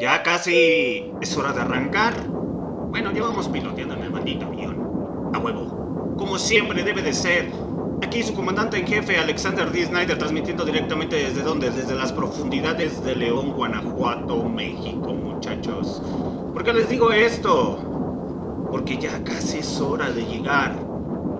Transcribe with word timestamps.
Ya 0.00 0.22
casi 0.22 1.12
es 1.20 1.36
hora 1.36 1.52
de 1.52 1.60
arrancar. 1.60 2.14
Bueno, 2.88 3.12
llevamos 3.12 3.50
piloteando 3.50 3.96
en 3.96 4.04
el 4.04 4.10
maldito 4.10 4.46
avión. 4.46 5.30
A 5.34 5.38
huevo. 5.38 6.14
Como 6.16 6.38
siempre 6.38 6.82
debe 6.82 7.02
de 7.02 7.12
ser. 7.12 7.52
Aquí 8.02 8.22
su 8.22 8.32
comandante 8.32 8.78
en 8.78 8.86
jefe, 8.86 9.18
Alexander 9.18 9.70
D. 9.70 9.84
Snyder, 9.84 10.16
transmitiendo 10.16 10.64
directamente 10.64 11.16
desde 11.16 11.42
donde? 11.42 11.68
Desde 11.68 11.94
las 11.94 12.14
profundidades 12.14 13.04
de 13.04 13.14
León, 13.14 13.52
Guanajuato, 13.52 14.42
México, 14.44 15.12
muchachos. 15.12 16.00
¿Por 16.54 16.64
qué 16.64 16.72
les 16.72 16.88
digo 16.88 17.12
esto? 17.12 17.76
Porque 18.70 18.96
ya 18.96 19.22
casi 19.22 19.58
es 19.58 19.80
hora 19.82 20.10
de 20.10 20.24
llegar 20.24 20.78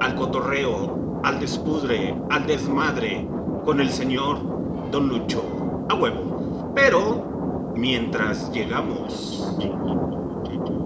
al 0.00 0.14
cotorreo, 0.16 1.22
al 1.24 1.40
despudre, 1.40 2.14
al 2.28 2.46
desmadre 2.46 3.26
con 3.64 3.80
el 3.80 3.88
señor 3.88 4.90
Don 4.90 5.08
Lucho. 5.08 5.42
A 5.88 5.94
huevo. 5.94 6.72
Pero 6.74 7.30
mientras 7.74 8.50
llegamos 8.52 9.56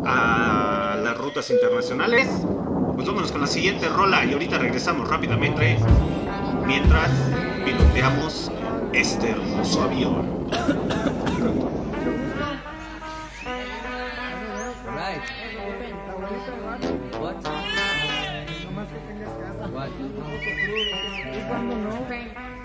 a 0.06 0.96
las 1.02 1.18
rutas 1.18 1.50
internacionales, 1.50 2.28
pues 2.94 3.06
vámonos 3.06 3.32
con 3.32 3.40
la 3.40 3.46
siguiente 3.46 3.88
rola 3.88 4.24
y 4.24 4.32
ahorita 4.32 4.58
regresamos 4.58 5.08
rápidamente 5.08 5.78
mientras 6.66 7.10
piloteamos 7.64 8.50
este 8.92 9.30
hermoso 9.30 9.82
avión 9.82 10.48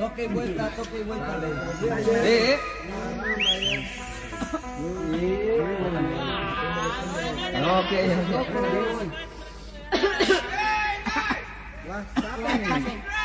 toque 0.09 0.23
y 0.23 0.27
vuelta, 0.27 0.69
toque 0.75 0.99
y 0.99 1.03
vuelta. 1.03 1.39
¿Eh? 2.23 2.57
¿Eh? 2.57 2.59
Okay. 7.79 8.09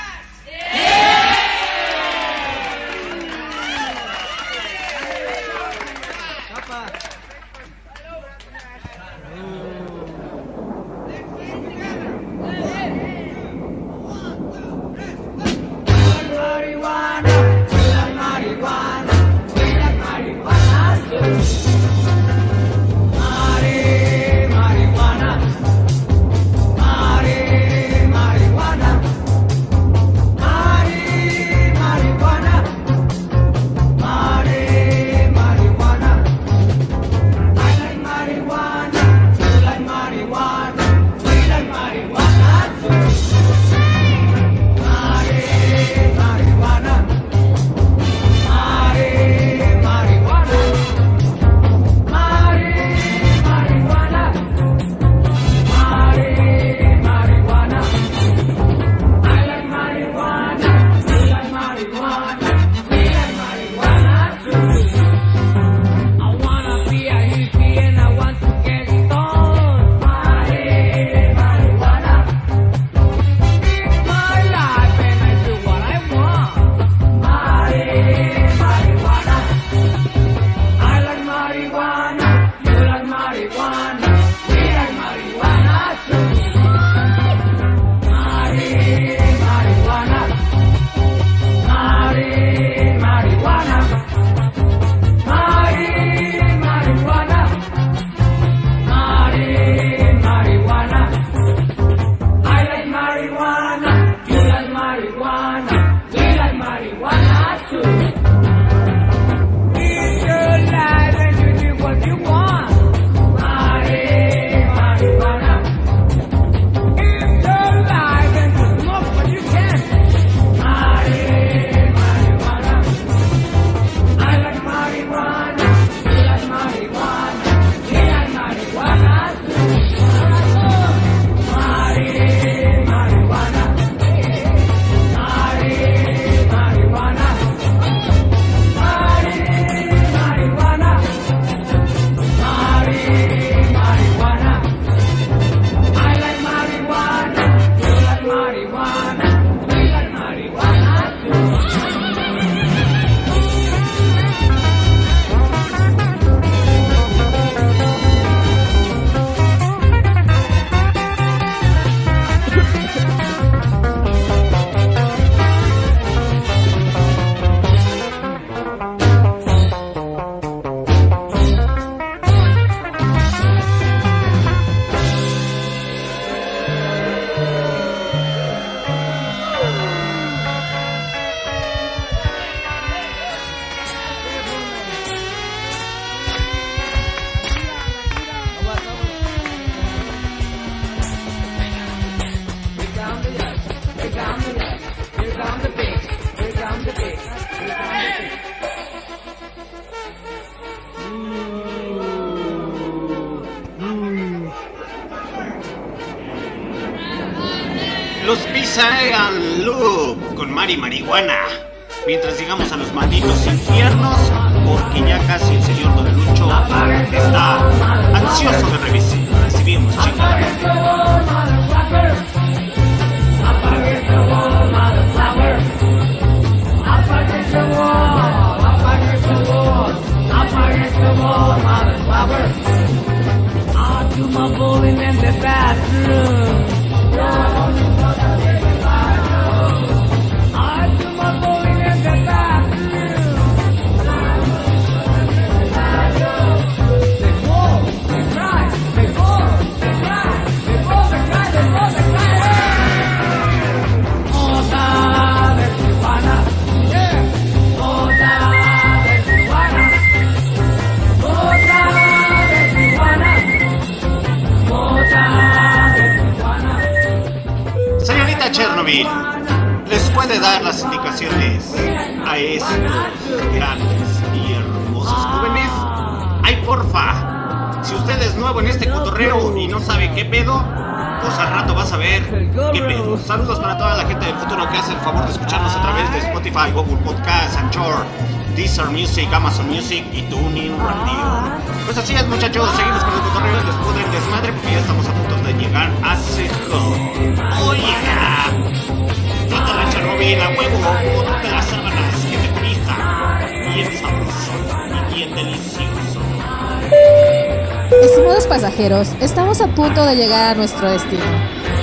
punto 309.85 310.07
de 310.07 310.17
llegar 310.17 310.53
a 310.53 310.55
nuestro 310.55 310.91
destino. 310.91 311.23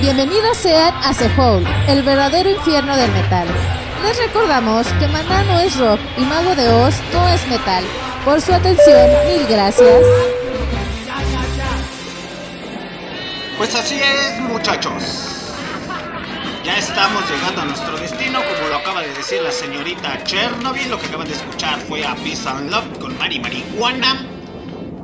Bienvenidos 0.00 0.56
sean 0.56 0.92
a 1.04 1.14
Sehol, 1.14 1.64
el 1.86 2.02
verdadero 2.02 2.50
infierno 2.50 2.96
del 2.96 3.12
metal. 3.12 3.46
Les 4.02 4.18
recordamos 4.18 4.88
que 4.98 5.06
Maná 5.06 5.44
no 5.44 5.60
es 5.60 5.78
rock 5.78 6.00
y 6.16 6.22
Mago 6.22 6.56
de 6.56 6.68
Oz 6.68 6.96
no 7.12 7.28
es 7.28 7.46
metal. 7.46 7.84
Por 8.24 8.40
su 8.40 8.52
atención, 8.52 9.08
mil 9.28 9.46
gracias. 9.46 10.02
Pues 13.56 13.72
así 13.76 14.00
es, 14.00 14.40
muchachos. 14.40 15.54
Ya 16.64 16.78
estamos 16.78 17.22
llegando 17.30 17.60
a 17.60 17.64
nuestro 17.66 17.96
destino, 17.98 18.40
como 18.40 18.68
lo 18.68 18.76
acaba 18.78 19.02
de 19.02 19.14
decir 19.14 19.40
la 19.42 19.52
señorita 19.52 20.24
Chernobyl. 20.24 20.90
Lo 20.90 20.98
que 20.98 21.06
acaban 21.06 21.28
de 21.28 21.34
escuchar 21.34 21.78
fue 21.82 22.04
a 22.04 22.16
Peace 22.16 22.48
and 22.48 22.68
Love 22.68 22.98
con 22.98 23.16
Mari 23.16 23.38
Marihuana. 23.38 24.26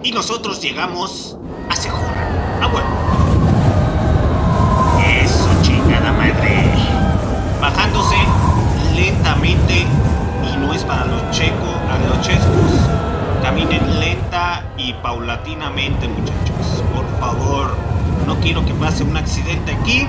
Y 0.02 0.10
nosotros 0.10 0.60
llegamos. 0.60 1.27
Ah, 2.60 2.66
bueno. 2.66 2.88
Eso, 5.22 5.48
chingada 5.62 6.12
madre. 6.12 6.64
Bajándose 7.60 8.16
lentamente. 8.94 9.86
Y 10.52 10.56
no 10.56 10.72
es 10.72 10.82
para 10.84 11.04
los 11.04 11.30
checos, 11.30 11.76
a 11.90 11.98
los 12.08 12.20
chescos. 12.26 12.88
Caminen 13.42 14.00
lenta 14.00 14.64
y 14.76 14.92
paulatinamente, 14.94 16.08
muchachos. 16.08 16.82
Por 16.94 17.06
favor, 17.20 17.76
no 18.26 18.36
quiero 18.40 18.64
que 18.64 18.74
pase 18.74 19.04
un 19.04 19.16
accidente 19.16 19.72
aquí. 19.72 20.08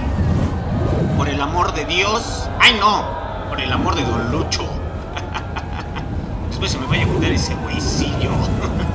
Por 1.17 1.29
el 1.29 1.39
amor 1.41 1.73
de 1.73 1.85
Dios. 1.85 2.49
¡Ay, 2.59 2.75
no! 2.79 3.05
Por 3.49 3.61
el 3.61 3.71
amor 3.71 3.95
de 3.95 4.03
Don 4.03 4.31
Lucho. 4.31 4.63
Después 6.49 6.71
se 6.71 6.79
me 6.79 6.87
vaya 6.87 7.03
a 7.03 7.07
juntar 7.07 7.31
ese 7.31 7.53
güeycillo. 7.55 8.31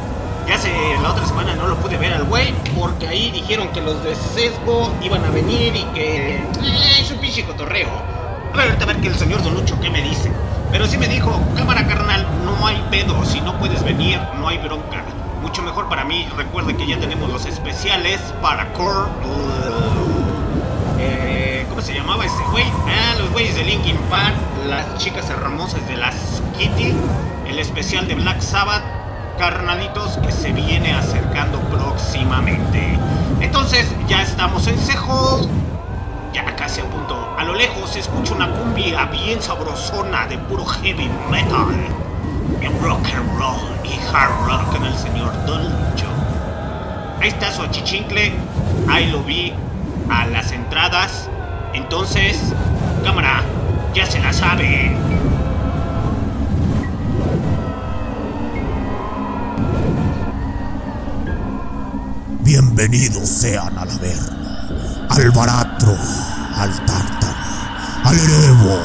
ya 0.46 0.58
sé, 0.58 0.70
la 1.02 1.12
otra 1.12 1.26
semana 1.26 1.55
no 1.55 1.67
lo 1.67 1.76
pude 1.76 1.96
ver 1.96 2.12
al 2.12 2.25
güey 2.25 2.52
porque 2.79 3.08
ahí 3.08 3.31
dijeron 3.31 3.69
que 3.69 3.81
los 3.81 4.02
de 4.05 4.14
sesgo 4.14 4.93
iban 5.02 5.25
a 5.25 5.31
venir 5.31 5.75
y 5.75 5.85
que 5.94 6.37
eh, 6.37 7.00
es 7.00 7.11
un 7.11 7.19
pinche 7.19 7.44
cotorreo. 7.44 7.88
A 8.52 8.56
ver, 8.56 8.76
a 8.81 8.87
ver 8.87 8.96
que 9.00 9.08
el 9.08 9.17
señor 9.17 9.43
Don 9.43 9.55
Lucho 9.55 9.79
qué 9.81 9.91
me 9.91 10.02
dice. 10.02 10.31
Pero 10.70 10.87
sí 10.87 10.99
me 10.99 11.08
dijo, 11.08 11.41
cámara 11.56 11.87
carnal, 11.87 12.26
no 12.44 12.67
hay 12.67 12.85
pedo, 12.91 13.25
si 13.25 13.41
no 13.41 13.58
puedes 13.58 13.82
venir, 13.85 14.20
no 14.38 14.49
hay 14.49 14.58
bronca. 14.58 15.05
Mucho 15.41 15.62
mejor 15.62 15.88
para 15.88 16.05
mí, 16.05 16.26
recuerde 16.37 16.76
que 16.76 16.87
ya 16.87 16.99
tenemos 16.99 17.31
los 17.31 17.46
especiales 17.46 18.20
para 18.43 18.73
Core. 18.73 19.11
Eh, 20.99 21.67
¿Cómo 21.69 21.81
se 21.81 21.94
llamaba 21.94 22.25
ese 22.25 22.43
güey? 22.50 22.64
Ah, 22.87 23.14
los 23.19 23.31
güeyes 23.31 23.55
de 23.55 23.64
Linkin 23.64 23.96
Park, 24.11 24.35
las 24.67 24.99
chicas 24.99 25.29
hermosas 25.31 25.87
de 25.87 25.96
las 25.96 26.43
Kitty, 26.58 26.94
el 27.49 27.58
especial 27.58 28.06
de 28.08 28.14
Black 28.14 28.41
Sabbath, 28.41 28.82
carnalitos 29.39 30.19
que 30.19 30.33
se 30.33 30.53
viene 30.53 30.95
acercando 30.95 31.59
próximamente. 31.61 32.99
Entonces, 33.41 33.87
ya 34.09 34.23
estamos 34.23 34.67
en 34.67 34.79
Sehol, 34.79 35.49
ya 36.33 36.55
casi 36.57 36.81
a 36.81 36.85
punto. 36.85 37.35
A 37.39 37.45
lo 37.45 37.55
lejos 37.55 37.91
se 37.91 38.01
escucha 38.01 38.35
una 38.35 38.51
cumbia 38.51 39.06
bien 39.06 39.41
sabrosona 39.43 40.27
de 40.27 40.39
puro 40.39 40.65
heavy 40.65 41.11
metal, 41.31 41.75
en 42.61 42.82
rock 42.82 43.06
and 43.15 43.39
roll 43.39 43.61
y 43.85 43.99
hard 44.15 44.47
rock 44.47 44.77
en 44.77 44.85
el 44.85 44.94
señor 44.94 45.32
Don 45.47 45.63
Lucho. 45.63 46.06
Ahí 47.20 47.29
está 47.29 47.53
su 47.53 47.63
achichincle, 47.63 48.32
ahí 48.89 49.11
lo 49.11 49.23
vi 49.23 49.53
a 50.11 50.27
las 50.27 50.53
entradas. 50.53 51.29
Entonces, 51.73 52.39
cámara, 53.05 53.43
ya 53.94 54.06
se 54.06 54.20
la 54.20 54.32
sabe. 54.32 54.97
Bienvenidos 62.55 63.29
sean 63.29 63.77
al 63.77 63.91
Averno, 63.91 65.08
al 65.08 65.31
Baratro, 65.32 65.93
al 66.55 66.70
Tártaro, 66.87 67.34
al 68.05 68.17
Erebo, 68.17 68.79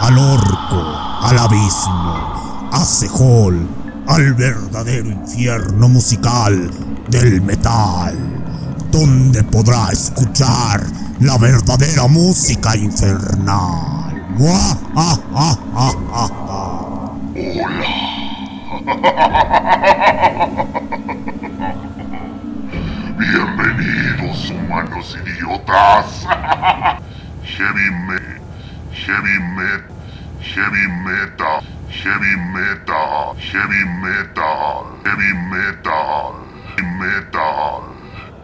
al 0.00 0.18
Orco, 0.18 0.82
al 1.22 1.38
Abismo, 1.38 2.68
a 2.72 2.84
Sehol, 2.84 3.68
al 4.08 4.34
verdadero 4.34 5.10
infierno 5.10 5.88
musical 5.88 6.68
del 7.08 7.40
metal, 7.40 8.18
donde 8.90 9.44
podrá 9.44 9.90
escuchar 9.92 10.84
la 11.20 11.38
verdadera 11.38 12.08
música 12.08 12.76
infernal. 12.76 14.26
Bienvenidos, 23.16 24.50
humanos 24.50 25.16
idiotas. 25.24 26.26
Heavy 27.44 27.90
me, 28.08 28.18
heavy 28.90 29.38
met, 29.54 29.84
heavy 30.40 30.86
meta, 31.04 31.60
heavy 31.88 32.36
meta, 32.52 33.34
heavy 33.38 33.84
metal, 34.02 34.98
heavy 35.04 35.32
metal, 35.48 36.34
metal, 36.98 37.84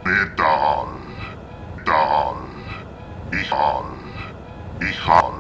metal, 0.05 0.89
metal, 1.75 2.37
hijal, 3.33 3.85
hijal, 4.81 5.35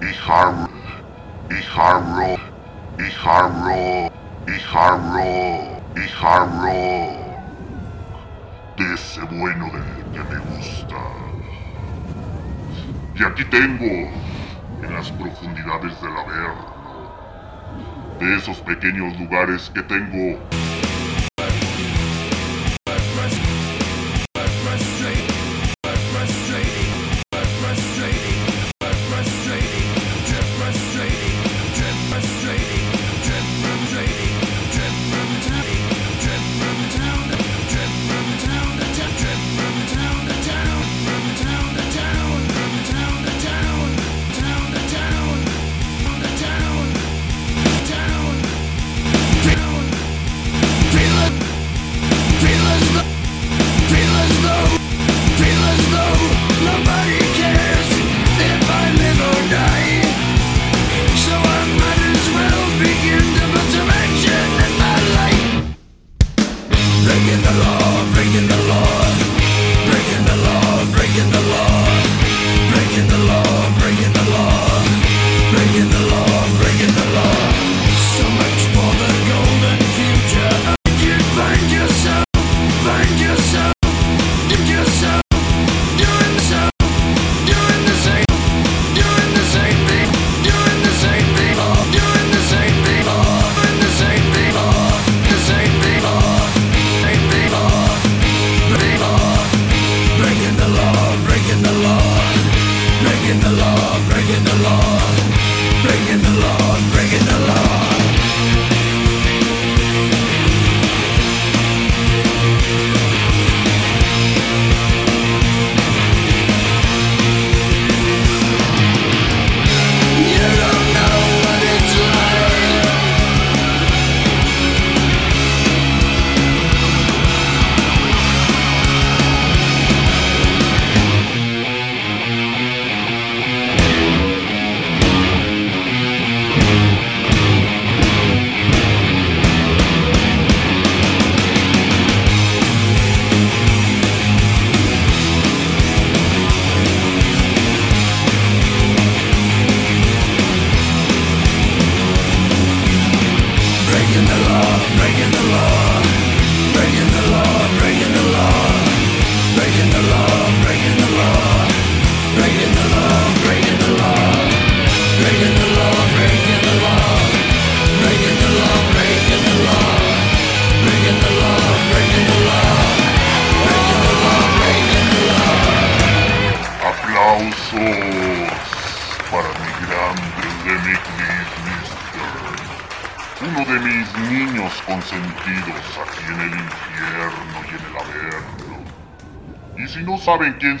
hijar, 0.00 0.68
hijarro, 1.48 2.36
hijarro, 2.98 4.10
hijarro, 4.48 5.80
hijarro 5.94 7.21
de 8.76 8.94
ese 8.94 9.20
bueno 9.22 9.66
del 9.66 10.12
que 10.12 10.34
me 10.34 10.38
gusta. 10.56 10.96
Y 13.14 13.22
aquí 13.24 13.44
tengo, 13.44 14.10
en 14.82 14.92
las 14.94 15.10
profundidades 15.12 16.00
del 16.00 16.16
Averno, 16.16 16.72
de 18.18 18.36
esos 18.36 18.58
pequeños 18.60 19.18
lugares 19.18 19.70
que 19.74 19.82
tengo 19.82 20.38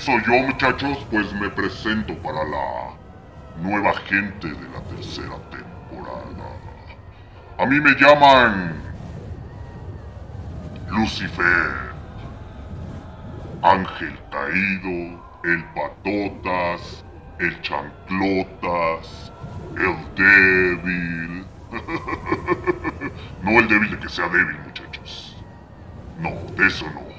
soy 0.02 0.20
yo, 0.26 0.32
muchachos, 0.32 0.98
pues 1.12 1.32
me 1.34 1.48
presento 1.48 2.12
para 2.22 2.42
la 2.42 2.90
nueva 3.62 3.94
gente 3.98 4.48
de 4.48 4.68
la 4.70 4.80
tercera 4.96 5.36
temporada. 5.48 6.56
A 7.56 7.66
mí 7.66 7.78
me 7.78 7.92
llaman 7.92 8.82
Lucifer, 10.88 11.92
Ángel 13.62 14.18
Caído, 14.32 15.22
el 15.44 15.64
Patotas, 15.72 17.04
el 17.38 17.60
Chanclotas, 17.62 19.32
el 19.76 20.14
Débil. 20.16 21.46
no 23.42 23.50
el 23.52 23.68
débil 23.68 23.90
de 23.92 23.98
que 24.00 24.08
sea 24.08 24.28
débil, 24.28 24.58
muchachos. 24.66 25.36
No, 26.18 26.30
de 26.56 26.66
eso 26.66 26.86
no. 26.92 27.11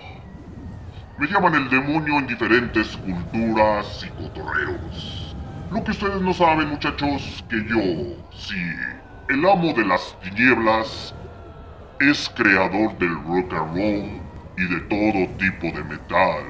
Me 1.17 1.27
llaman 1.27 1.53
el 1.53 1.69
demonio 1.69 2.17
en 2.17 2.25
diferentes 2.25 2.97
culturas 2.97 4.03
y 4.03 4.09
cotorreos. 4.23 5.35
Lo 5.69 5.83
que 5.83 5.91
ustedes 5.91 6.19
no 6.21 6.33
saben, 6.33 6.69
muchachos, 6.69 7.45
que 7.47 7.63
yo, 7.65 8.17
sí, 8.31 8.55
el 9.29 9.45
amo 9.47 9.73
de 9.73 9.85
las 9.85 10.17
tinieblas, 10.21 11.13
es 11.99 12.31
creador 12.35 12.97
del 12.97 13.13
rock 13.25 13.53
and 13.53 13.75
roll 13.75 14.21
y 14.57 14.65
de 14.67 14.81
todo 14.89 15.27
tipo 15.37 15.67
de 15.67 15.83
metal. 15.83 16.45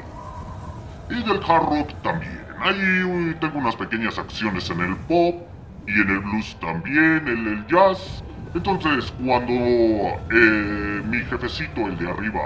Y 1.09 1.15
del 1.23 1.41
hard 1.45 1.65
rock 1.65 1.93
también. 2.01 2.39
Ahí 2.61 3.35
tengo 3.41 3.59
unas 3.59 3.75
pequeñas 3.75 4.17
acciones 4.17 4.69
en 4.69 4.79
el 4.79 4.95
pop 4.95 5.41
y 5.85 5.91
en 5.91 6.09
el 6.09 6.19
blues 6.19 6.57
también, 6.61 7.27
en 7.27 7.47
el 7.47 7.67
jazz. 7.67 8.23
Entonces, 8.55 9.13
cuando 9.23 9.53
eh, 9.53 11.01
mi 11.05 11.17
jefecito, 11.25 11.87
el 11.87 11.97
de 11.97 12.09
arriba, 12.09 12.41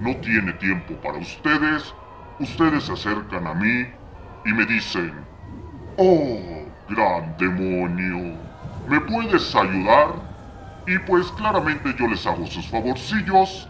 no 0.00 0.16
tiene 0.16 0.52
tiempo 0.54 0.94
para 1.02 1.18
ustedes, 1.18 1.94
ustedes 2.40 2.84
se 2.84 2.92
acercan 2.92 3.46
a 3.46 3.54
mí 3.54 3.86
y 4.44 4.52
me 4.52 4.66
dicen, 4.66 5.12
Oh, 5.96 6.66
gran 6.88 7.36
demonio, 7.38 8.36
¿me 8.88 9.00
puedes 9.00 9.54
ayudar? 9.54 10.08
Y 10.86 10.98
pues 10.98 11.30
claramente 11.32 11.94
yo 11.98 12.08
les 12.08 12.26
hago 12.26 12.46
sus 12.46 12.66
favorcillos, 12.68 13.68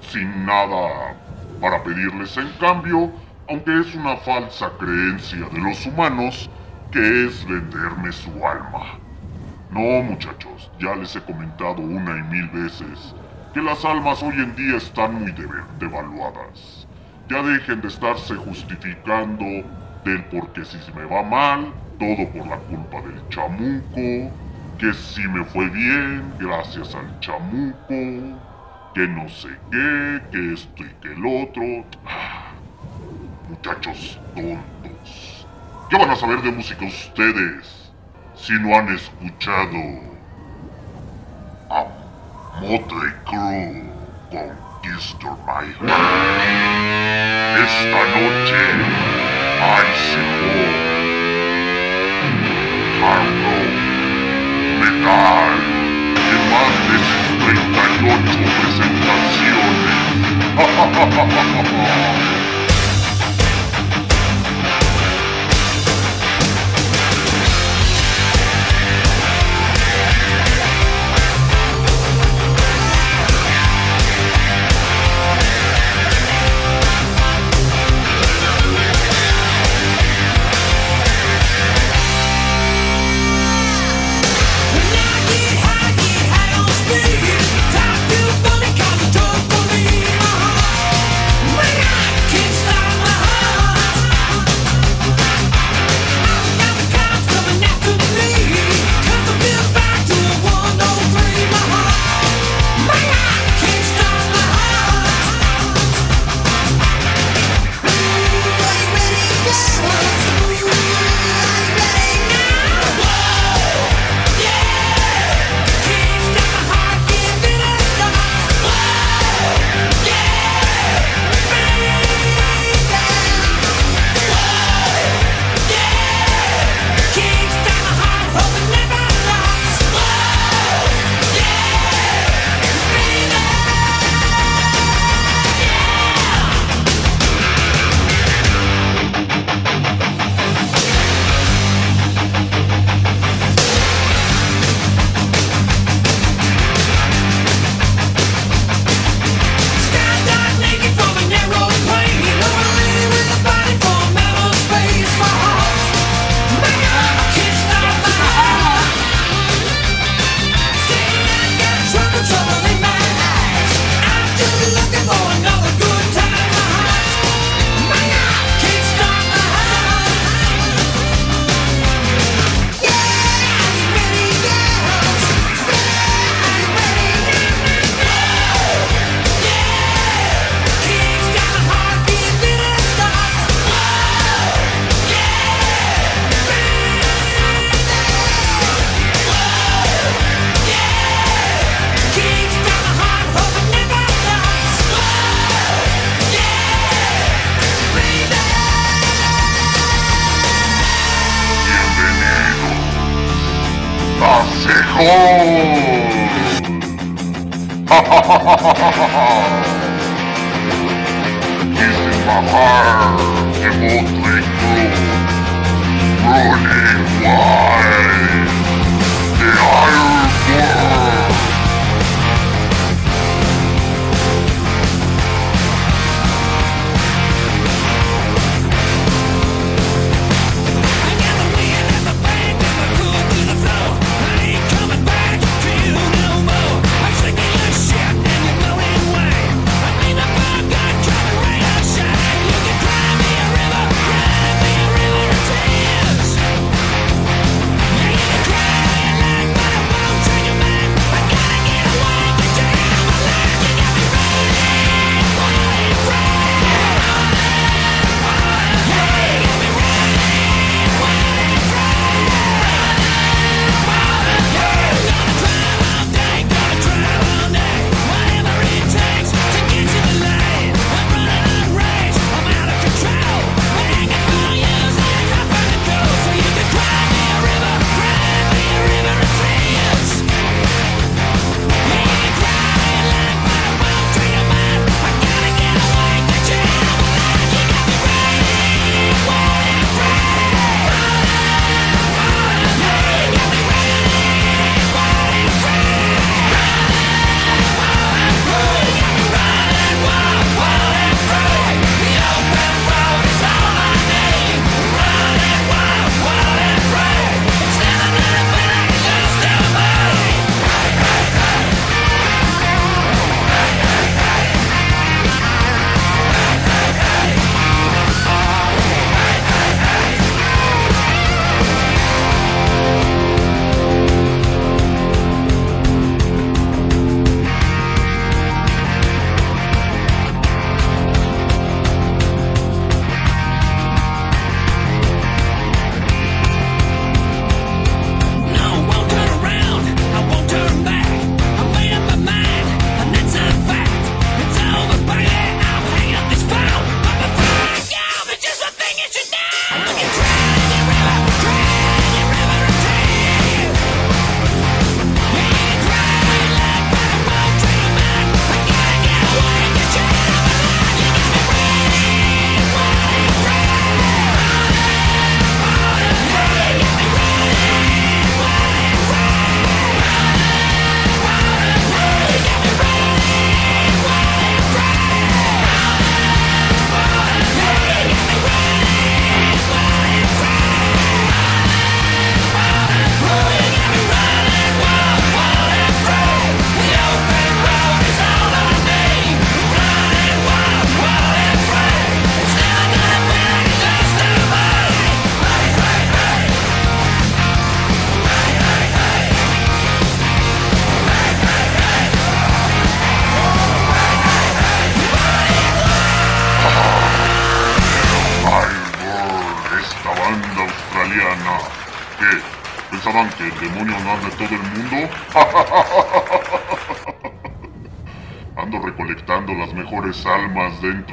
sin 0.00 0.46
nada 0.46 1.16
para 1.60 1.82
pedirles 1.82 2.36
en 2.36 2.48
cambio, 2.60 3.10
aunque 3.48 3.80
es 3.80 3.94
una 3.94 4.16
falsa 4.18 4.70
creencia 4.78 5.46
de 5.52 5.58
los 5.58 5.84
humanos 5.86 6.48
que 6.90 7.26
es 7.26 7.44
venderme 7.46 8.12
su 8.12 8.30
alma. 8.46 8.98
No, 9.70 10.02
muchachos, 10.04 10.70
ya 10.78 10.94
les 10.94 11.16
he 11.16 11.20
comentado 11.22 11.82
una 11.82 12.16
y 12.16 12.22
mil 12.22 12.48
veces 12.50 13.14
que 13.54 13.62
las 13.62 13.84
almas 13.84 14.20
hoy 14.20 14.34
en 14.34 14.54
día 14.56 14.76
están 14.76 15.14
muy 15.14 15.32
devaluadas. 15.78 16.88
Ya 17.30 17.40
dejen 17.40 17.80
de 17.80 17.88
estarse 17.88 18.34
justificando 18.34 19.44
del 20.04 20.24
por 20.24 20.52
qué 20.52 20.64
si 20.64 20.76
me 20.92 21.04
va 21.04 21.22
mal, 21.22 21.72
todo 21.98 22.28
por 22.30 22.46
la 22.48 22.58
culpa 22.58 23.00
del 23.00 23.28
chamuco, 23.28 24.34
que 24.78 24.92
si 24.92 25.26
me 25.28 25.44
fue 25.44 25.68
bien 25.70 26.24
gracias 26.38 26.94
al 26.96 27.20
chamuco, 27.20 28.38
que 28.94 29.08
no 29.08 29.28
sé 29.28 29.48
qué, 29.70 30.20
que 30.32 30.52
esto 30.52 30.82
y 30.82 30.90
que 31.00 31.12
el 31.12 31.24
otro. 31.24 31.86
Ah, 32.06 32.50
Muchachos 33.48 34.18
tontos. 34.34 35.46
¿Qué 35.90 35.98
van 35.98 36.10
a 36.10 36.16
saber 36.16 36.42
de 36.42 36.50
música 36.50 36.84
ustedes 36.84 37.92
si 38.34 38.52
no 38.54 38.76
han 38.76 38.88
escuchado 38.88 39.78
a 41.70 42.03
Motley 42.60 43.10
Crue 43.26 43.82
Conquistor 44.30 45.36
My 45.44 45.66
Heart? 45.80 46.38
Esta 47.58 48.02
noche, 48.14 48.62
Hard 49.60 49.90
Rock, 53.02 53.74
Metal, 54.80 55.52
en 56.30 56.42
más 56.50 56.74
de 56.88 56.96
sus 57.04 57.26
38 57.44 58.38
presentaciones. 58.60 60.04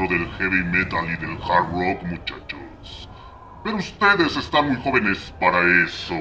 Del 0.08 0.28
heavy 0.38 0.64
metal 0.64 1.06
y 1.06 1.18
del 1.18 1.38
hard 1.44 1.72
rock, 1.72 2.04
muchachos. 2.04 3.10
Pero 3.64 3.78
ustedes 3.78 4.36
están 4.38 4.68
muy 4.68 4.82
jóvenes 4.82 5.34
para 5.40 5.60
eso. 5.86 6.16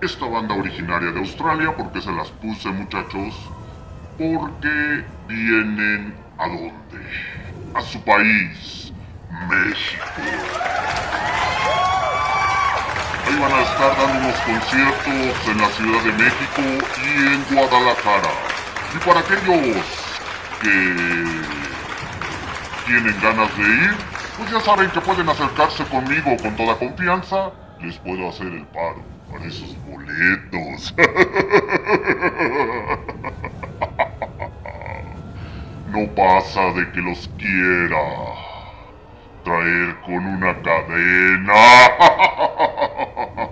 Esta 0.00 0.26
banda 0.26 0.54
originaria 0.54 1.10
de 1.10 1.18
Australia, 1.18 1.74
porque 1.76 2.00
se 2.00 2.12
las 2.12 2.28
puse, 2.30 2.68
muchachos? 2.70 3.34
Porque 4.18 5.04
vienen 5.26 6.14
a 6.38 6.46
dónde? 6.46 7.06
A 7.74 7.80
su 7.80 8.02
país, 8.04 8.92
México. 9.48 10.04
Ahí 13.26 13.38
van 13.40 13.52
a 13.52 13.62
estar 13.62 13.96
dando 13.96 14.18
unos 14.18 14.40
conciertos 14.40 15.48
en 15.48 15.58
la 15.58 15.68
Ciudad 15.68 16.02
de 16.04 16.12
México 16.12 16.86
y 17.04 17.26
en 17.26 17.44
Guadalajara. 17.56 18.30
Y 18.94 18.98
para 19.06 19.20
aquellos 19.20 19.76
que 20.62 21.67
tienen 22.88 23.14
ganas 23.20 23.54
de 23.56 23.62
ir, 23.62 23.94
pues 24.38 24.50
ya 24.50 24.60
saben 24.60 24.90
que 24.90 25.00
pueden 25.02 25.28
acercarse 25.28 25.84
conmigo 25.84 26.34
con 26.42 26.56
toda 26.56 26.74
confianza. 26.76 27.52
Les 27.80 27.98
puedo 27.98 28.30
hacer 28.30 28.46
el 28.46 28.64
paro 28.66 29.02
para 29.30 29.44
esos 29.44 29.76
boletos. 29.84 30.94
No 35.88 36.06
pasa 36.14 36.60
de 36.74 36.92
que 36.92 37.00
los 37.00 37.28
quiera 37.38 37.96
traer 39.42 39.96
con 40.04 40.26
una 40.26 40.54
cadena. 40.62 41.54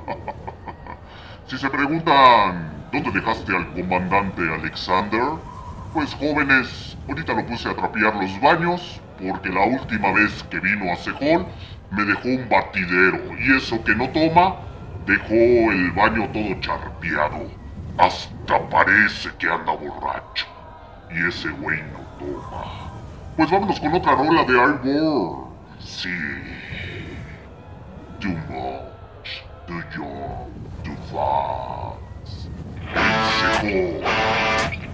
Si 1.47 1.57
se 1.57 1.71
preguntan 1.71 2.89
dónde 2.93 3.11
dejaste 3.13 3.57
al 3.57 3.73
comandante 3.73 4.43
Alexander, 4.53 5.23
pues 5.95 6.13
jóvenes, 6.15 6.99
ahorita 7.09 7.33
lo 7.35 7.47
puse 7.47 7.69
a 7.69 7.75
trapear 7.75 8.17
los 8.17 8.41
baños 8.41 9.01
porque 9.21 9.49
la 9.49 9.65
última 9.65 10.13
vez 10.13 10.43
que 10.45 10.61
vino 10.61 10.93
a 10.93 10.97
Sejol 10.97 11.47
me 11.91 12.05
dejó 12.05 12.29
un 12.29 12.49
batidero 12.49 13.21
y 13.39 13.57
eso 13.57 13.83
que 13.85 13.95
no 13.95 14.09
toma, 14.11 14.57
dejó 15.07 15.73
el 15.73 15.91
baño 15.93 16.29
todo 16.33 16.61
charpeado. 16.61 17.51
Hasta 17.99 18.69
parece 18.69 19.31
que 19.39 19.49
anda 19.49 19.73
borracho. 19.73 20.47
Y 21.11 21.29
ese 21.29 21.49
güey 21.51 21.81
no 21.93 22.01
toma. 22.19 22.93
Pues 23.37 23.51
vámonos 23.51 23.81
con 23.81 23.95
otra 23.95 24.15
rola 24.15 24.45
de 24.45 24.61
Arbor. 24.61 25.49
Sí. 25.79 26.09
Too 28.21 28.29
much, 28.49 29.43
too 29.67 29.83
young, 29.95 30.51
too 30.83 30.97
fast. 31.11 32.49
Sejol. 33.63 34.03
Más 34.03 34.86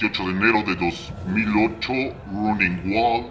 28 0.00 0.24
de 0.24 0.30
enero 0.30 0.62
de 0.62 0.74
2008, 0.76 1.92
Running 2.32 2.80
Wall 2.86 3.26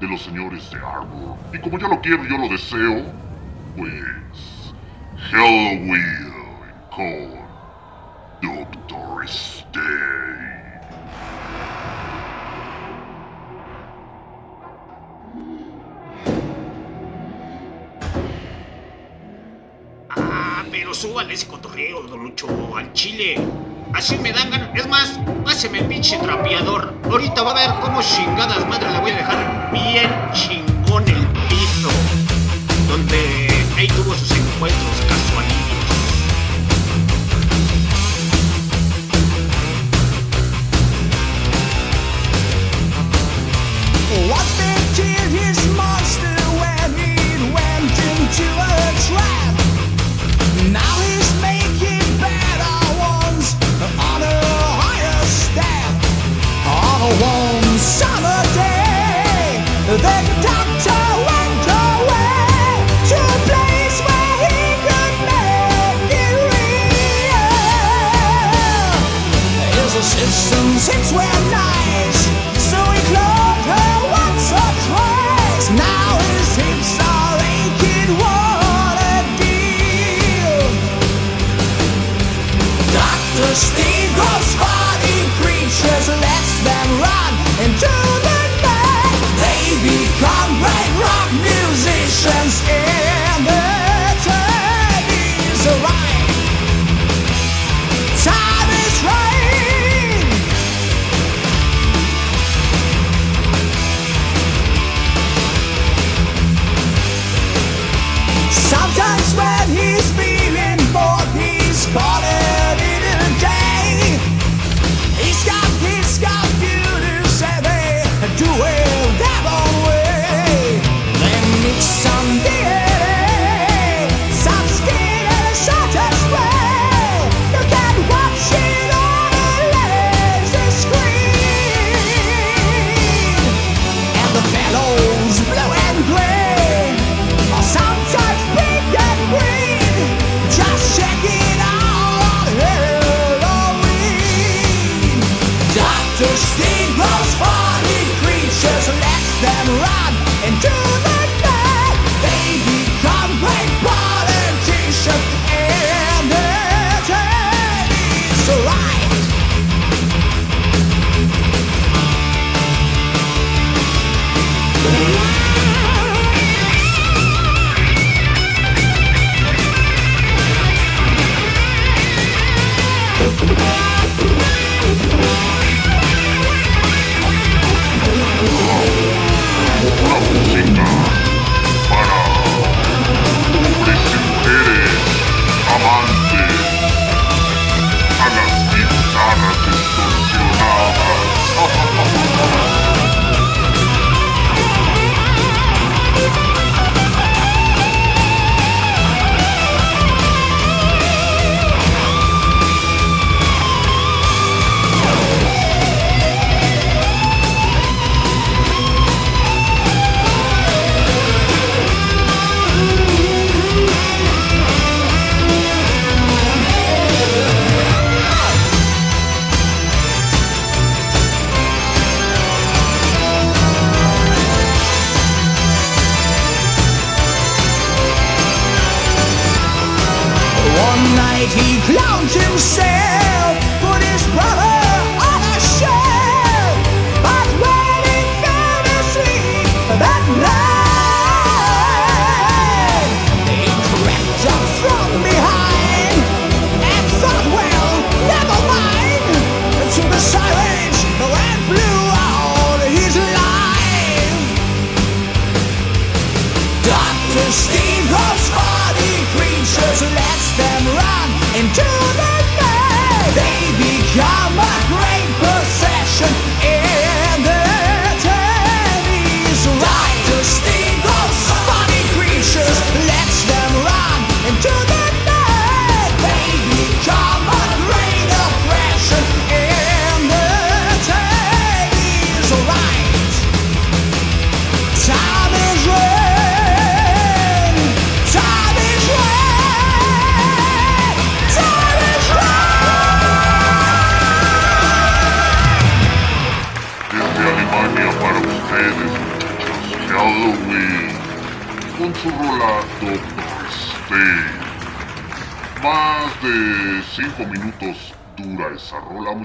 de 0.00 0.08
los 0.08 0.22
señores 0.22 0.68
de 0.72 0.78
Arbor. 0.78 1.38
Y 1.54 1.58
como 1.58 1.78
yo 1.78 1.86
lo 1.86 2.00
quiero, 2.00 2.24
yo 2.24 2.36
lo 2.36 2.48
deseo, 2.48 3.04
pues 3.76 3.92
Hellwheel 5.30 6.32
con 6.90 7.38
Doctor 8.42 9.24
Stay. 9.24 9.80
Ah, 20.08 20.64
pero 20.72 20.92
súbanle 20.92 21.34
ese 21.34 21.46
cotorreo, 21.46 22.02
don 22.02 22.24
Lucho, 22.24 22.48
al 22.76 22.92
chile. 22.94 23.36
Así 23.94 24.16
me 24.18 24.32
dan 24.32 24.50
ganas. 24.50 24.70
Es 24.74 24.86
más, 24.88 25.18
páseme 25.44 25.80
el 25.80 25.86
pinche 25.86 26.16
trapeador. 26.18 26.94
Ahorita 27.04 27.42
va 27.42 27.50
a 27.50 27.54
ver 27.54 27.70
cómo 27.80 28.00
chingadas 28.02 28.66
madre 28.68 28.90
le 28.90 29.00
voy 29.00 29.10
a 29.10 29.16
dejar 29.16 29.70
bien 29.72 30.10
chingón 30.32 31.04
el 31.08 31.26
piso. 31.48 31.90
Donde 32.88 33.48
ahí 33.76 33.88
tuvo 33.88 34.14
sus 34.14 34.30
encuentros 34.32 35.00
casuales. 35.08 35.69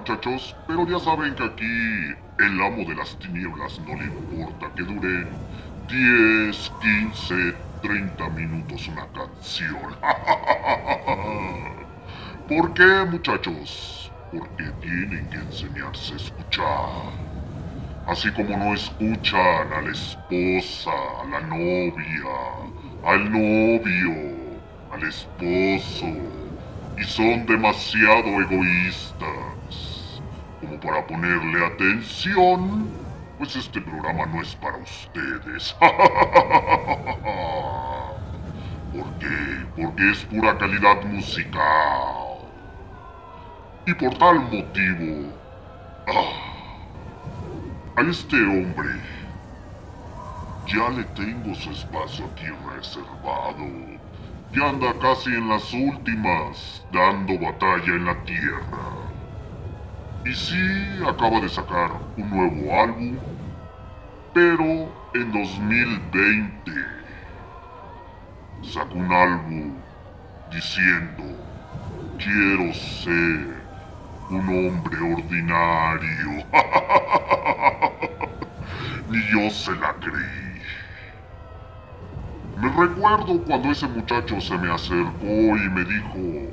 Muchachos, 0.06 0.56
pero 0.68 0.88
ya 0.88 1.00
saben 1.00 1.34
que 1.34 1.44
aquí 1.44 2.14
el 2.38 2.62
amo 2.62 2.88
de 2.88 2.94
las 2.94 3.18
tinieblas 3.18 3.82
no 3.88 3.96
le 3.96 4.04
importa 4.06 4.72
que 4.76 4.84
dure 4.84 5.26
10, 5.88 6.72
15, 6.80 7.56
30 7.82 8.30
minutos 8.30 8.88
una 8.88 9.08
canción. 9.08 9.96
¿Por 12.48 12.72
qué, 12.76 13.04
muchachos? 13.10 14.12
Porque 14.32 14.66
tienen 14.80 15.28
que 15.32 15.38
enseñarse 15.38 16.14
a 16.14 16.18
escuchar. 16.18 17.10
Así 18.06 18.30
como 18.34 18.56
no 18.58 18.76
escuchan 18.76 19.74
a 19.74 19.82
la 19.82 19.92
esposa, 19.92 20.92
a 21.24 21.26
la 21.32 21.42
novia, 21.42 22.30
al 23.04 23.32
novio, 23.32 24.14
al 24.92 25.04
esposo, 25.04 26.06
y 26.96 27.04
son 27.04 27.48
demasiado 27.48 28.40
egoístas 28.42 29.55
como 30.66 30.80
para 30.80 31.06
ponerle 31.06 31.66
atención, 31.66 32.90
pues 33.38 33.56
este 33.56 33.80
programa 33.82 34.26
no 34.26 34.42
es 34.42 34.56
para 34.56 34.78
ustedes. 34.78 35.76
¿Por 38.94 39.06
qué? 39.20 39.66
Porque 39.76 40.12
es 40.12 40.24
pura 40.26 40.58
calidad 40.58 41.04
musical. 41.04 42.40
Y 43.86 43.94
por 43.94 44.18
tal 44.18 44.40
motivo, 44.40 45.32
ah, 46.08 46.32
a 47.98 48.02
este 48.02 48.36
hombre 48.38 48.90
ya 50.68 50.90
le 50.90 51.04
tengo 51.16 51.54
su 51.54 51.70
espacio 51.70 52.26
aquí 52.26 52.48
reservado. 52.76 54.00
Ya 54.52 54.70
anda 54.70 54.94
casi 55.00 55.30
en 55.30 55.50
las 55.50 55.72
últimas, 55.74 56.84
dando 56.92 57.38
batalla 57.38 57.94
en 57.94 58.06
la 58.06 58.16
tierra. 58.24 59.05
Y 60.26 60.34
sí, 60.34 61.00
acaba 61.08 61.40
de 61.40 61.48
sacar 61.48 61.92
un 62.18 62.30
nuevo 62.32 62.82
álbum, 62.82 63.16
pero 64.34 64.92
en 65.14 65.32
2020 65.32 66.72
sacó 68.64 68.96
un 68.96 69.14
álbum 69.14 69.76
diciendo, 70.52 71.24
quiero 72.18 72.74
ser 72.74 73.64
un 74.32 74.50
hombre 74.50 75.14
ordinario. 75.14 76.44
Ni 79.10 79.22
yo 79.32 79.48
se 79.52 79.76
la 79.76 79.94
creí. 79.94 80.60
Me 82.58 82.70
recuerdo 82.70 83.44
cuando 83.46 83.70
ese 83.70 83.88
muchacho 83.88 84.42
se 84.42 84.58
me 84.58 84.74
acercó 84.74 85.24
y 85.24 85.70
me 85.70 85.84
dijo, 85.84 86.50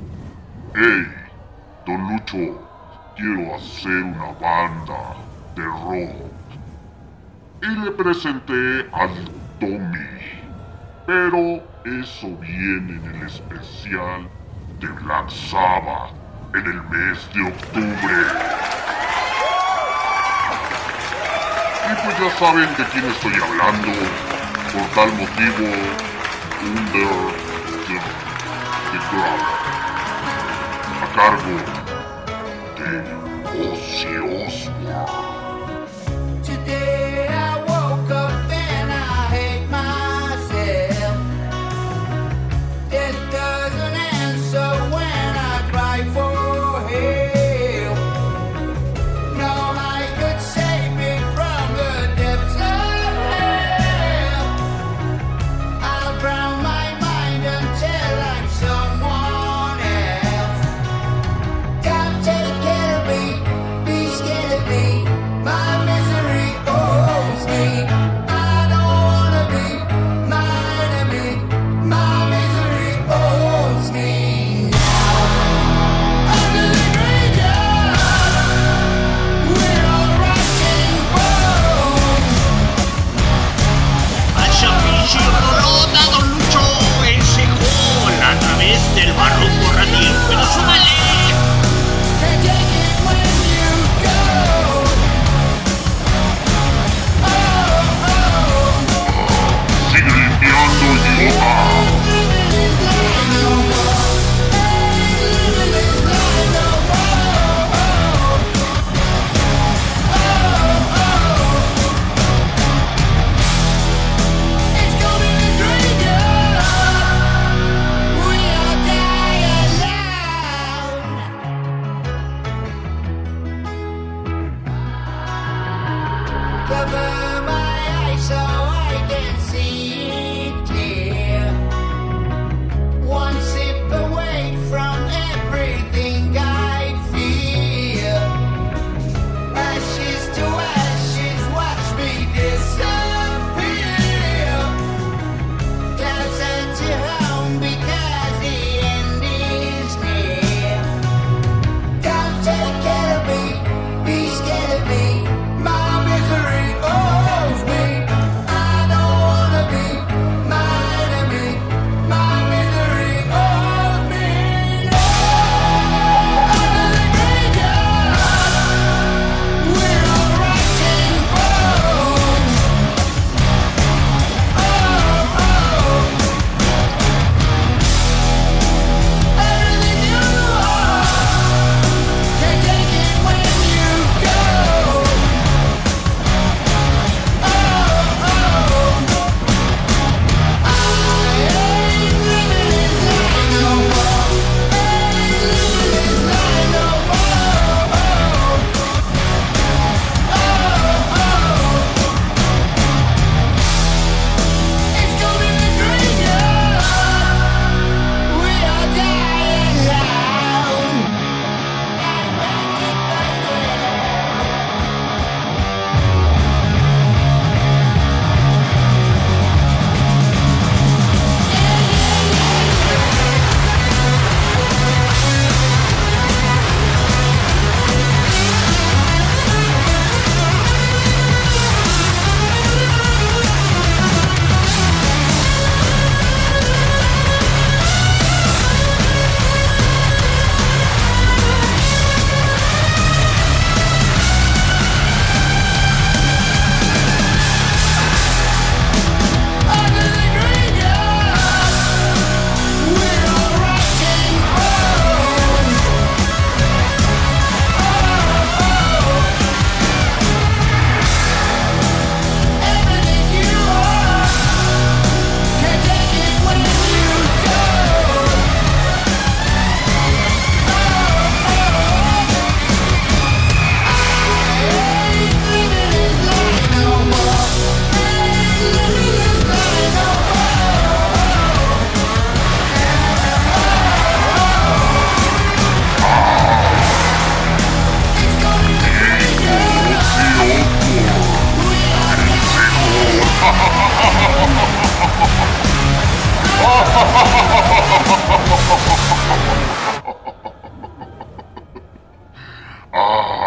hey, 0.75 1.07
don 1.87 2.07
Lucho, 2.07 2.62
quiero 3.15 3.55
hacer 3.55 4.03
una 4.03 4.31
banda 4.39 5.15
de 5.55 5.63
rock. 5.63 6.31
Y 7.61 7.67
le 7.67 7.91
presenté 7.91 8.89
al 8.91 9.11
Tommy. 9.59 10.13
Pero 11.05 11.63
eso 11.85 12.35
viene 12.37 12.95
en 12.95 13.15
el 13.15 13.27
especial 13.27 14.27
de 14.79 14.87
Black 14.87 15.29
Sabbath 15.29 16.11
en 16.53 16.65
el 16.65 16.83
mes 16.83 17.29
de 17.33 17.47
octubre. 17.47 18.15
Y 21.85 22.05
pues 22.05 22.19
ya 22.19 22.37
saben 22.37 22.69
de 22.77 22.83
quién 22.85 23.05
estoy 23.05 23.33
hablando. 23.33 23.91
Por 24.71 24.87
tal 24.95 25.11
motivo, 25.13 25.67
Under 26.63 27.33
the, 27.87 27.99
the 28.91 28.99
Ground. 29.11 29.43
A 31.01 31.15
cargo 31.15 31.82
Ozzy. 33.45 34.69
Today 36.43 37.02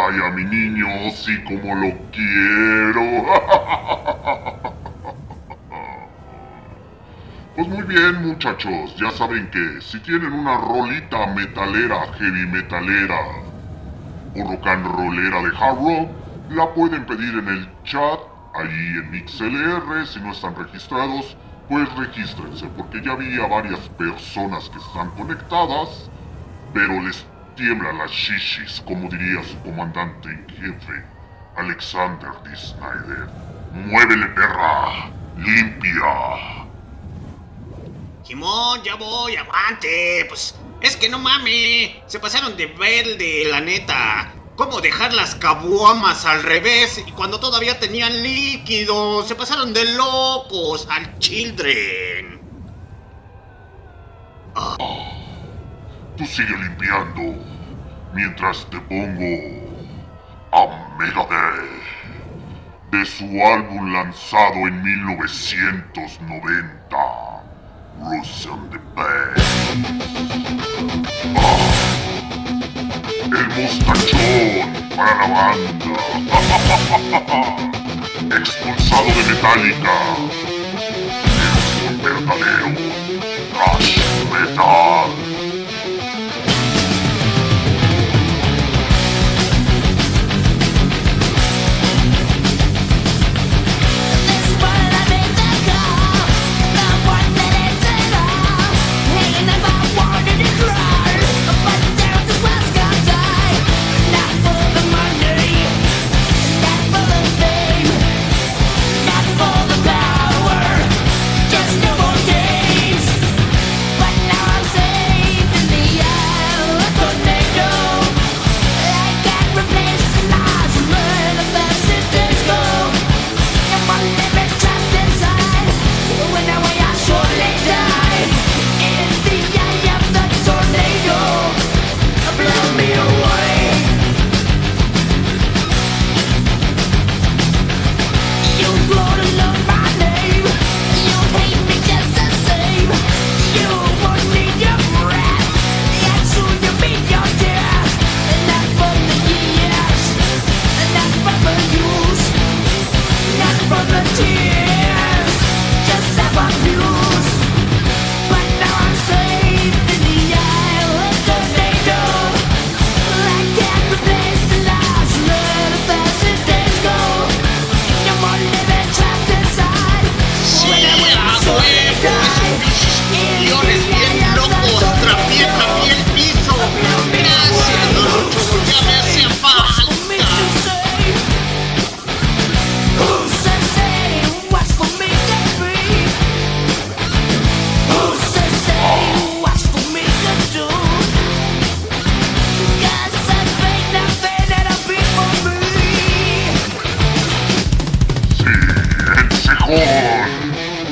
A 0.07 0.31
mi 0.31 0.45
niño, 0.45 0.87
sí 1.11 1.37
como 1.43 1.75
lo 1.75 1.93
quiero. 2.13 3.03
Pues 7.57 7.69
muy 7.69 7.83
bien, 7.83 8.23
muchachos. 8.23 8.95
Ya 9.01 9.11
saben 9.11 9.51
que 9.51 9.81
si 9.81 9.99
tienen 10.01 10.33
una 10.33 10.59
rolita 10.59 11.27
metalera, 11.29 12.07
heavy 12.19 12.47
metalera 12.47 13.19
o 14.37 14.45
rock 14.49 14.67
and 14.67 14.87
rollera 14.87 15.41
de 15.41 15.57
hard 15.57 15.79
rock, 15.79 16.11
la 16.51 16.73
pueden 16.75 17.07
pedir 17.07 17.35
en 17.35 17.49
el 17.49 17.69
chat, 17.83 18.21
ahí 18.55 18.99
en 18.99 19.11
MixLR. 19.11 20.07
Si 20.07 20.21
no 20.21 20.33
están 20.33 20.55
registrados, 20.55 21.37
pues 21.69 21.93
regístrense, 21.97 22.67
porque 22.77 23.03
ya 23.03 23.17
vi 23.17 23.41
a 23.41 23.47
varias 23.47 23.81
personas 23.89 24.69
que 24.69 24.79
están 24.79 25.11
conectadas, 25.13 26.11
pero 26.75 27.01
les 27.03 27.27
tiemblan 27.57 27.99
las 27.99 28.11
shishis, 28.11 28.83
como 28.87 29.09
diría 29.09 29.43
su 29.43 29.59
comandante 29.63 30.29
en 30.29 30.47
jefe, 30.49 31.05
Alexander 31.57 32.31
D. 32.45 32.55
Snyder. 32.55 33.29
¡Muévele, 33.73 34.27
perra! 34.29 35.11
¡Limpia! 35.37 36.67
Jimón, 38.25 38.83
ya 38.83 38.95
voy, 38.97 39.37
aguante. 39.37 40.27
Pues 40.29 40.55
es 40.81 40.97
que 40.97 41.09
no 41.09 41.19
mame. 41.19 42.03
Se 42.07 42.21
pasaron 42.21 42.57
de 42.57 42.67
verde, 42.67 43.45
la 43.51 43.61
neta. 43.61 44.33
¿Cómo 44.57 44.81
dejar 44.81 45.13
las 45.13 45.35
cabuamas 45.35 46.25
al 46.25 46.43
revés 46.43 47.03
y 47.07 47.13
cuando 47.13 47.39
todavía 47.39 47.79
tenían 47.79 48.23
líquido? 48.23 49.23
Se 49.23 49.35
pasaron 49.35 49.73
de 49.75 49.85
locos 49.93 50.87
al 50.91 51.19
children. 51.19 52.41
Tú 56.17 56.25
sigue 56.25 56.57
limpiando 56.57 57.37
mientras 58.15 58.65
te 58.71 58.81
pongo 58.81 59.27
a 60.51 60.67
Megadeth 60.99 61.83
de 62.91 63.05
su 63.05 63.27
álbum 63.45 63.93
lanzado 63.93 64.67
en 64.67 64.83
1990, 64.83 66.97
Russian 68.01 68.71
the 68.71 68.79
Best. 68.97 69.45
Ah, 71.37 71.59
el 73.25 73.49
mostachón 73.49 74.73
para 74.97 75.15
la 75.17 75.27
banda. 75.35 75.97
Expulsado 78.39 79.05
de 79.05 79.23
Metallica. 79.35 79.97
Es 81.45 81.61
un 81.91 81.97
verdadero 82.03 82.69
thrash 83.53 83.91
metal. 84.33 85.11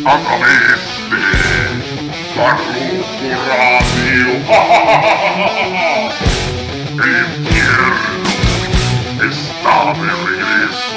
Cejón 0.05 0.07
a 0.07 0.18
través 0.22 0.82
de 1.11 1.22
Barroco 2.36 3.28
Radio. 3.48 4.28
El 7.02 7.14
infierno 7.40 8.05
está 9.30 9.76
de 9.94 10.11
regreso. 10.26 10.93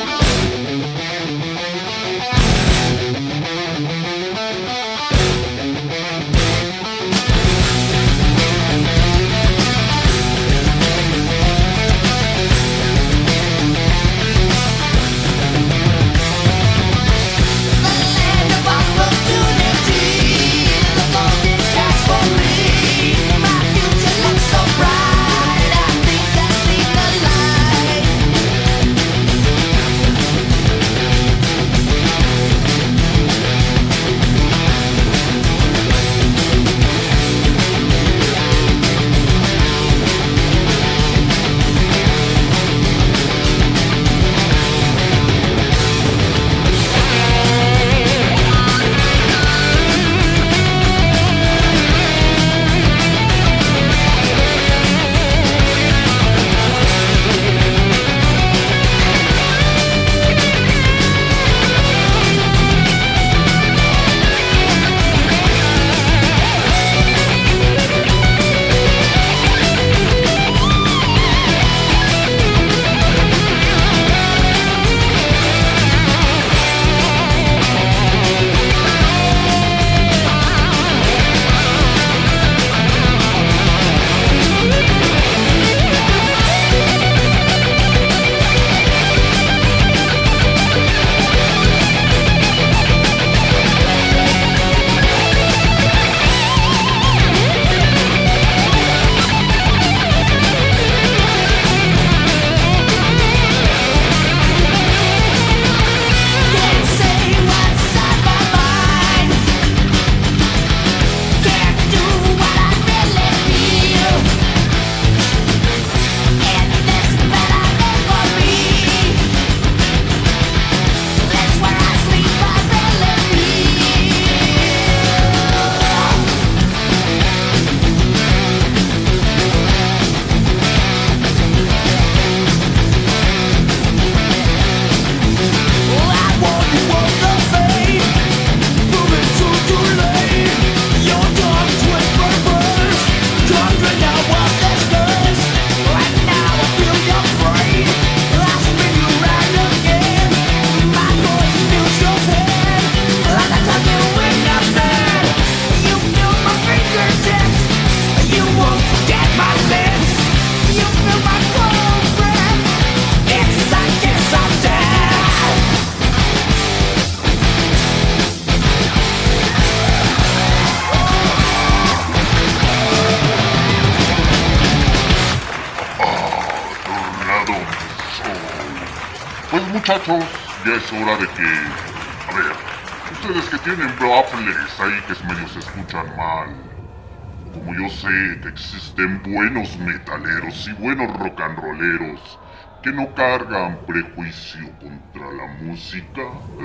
Existen 188.97 189.21
buenos 189.31 189.77
metaleros 189.79 190.67
y 190.67 190.73
buenos 190.73 191.15
rock 191.19 191.39
and 191.41 191.57
rolleros 191.59 192.39
que 192.81 192.91
no 192.91 193.13
cargan 193.13 193.77
prejuicio 193.85 194.67
contra 194.79 195.31
la 195.31 195.45
música. 195.61 196.23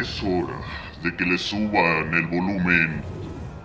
Es 0.00 0.22
hora 0.22 0.56
de 1.02 1.14
que 1.14 1.24
le 1.24 1.38
suban 1.38 2.14
el 2.14 2.26
volumen 2.26 3.02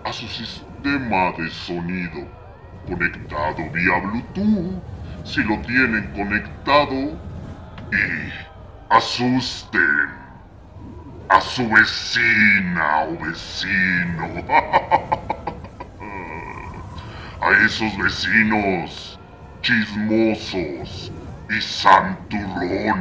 a 0.04 0.12
su 0.12 0.28
sistema 0.28 1.32
de 1.38 1.50
sonido 1.50 2.28
conectado 2.86 3.68
vía 3.72 3.98
Bluetooth 3.98 4.80
si 5.24 5.42
lo 5.42 5.58
tienen 5.62 6.12
conectado 6.14 7.18
y 7.90 8.30
asusten 8.90 9.87
su 11.58 11.68
vecina 11.68 13.02
o 13.02 13.18
vecino. 13.18 14.28
a 17.40 17.50
esos 17.66 17.98
vecinos 17.98 19.18
chismosos 19.60 21.10
y 21.50 21.60
santurrones. 21.60 22.97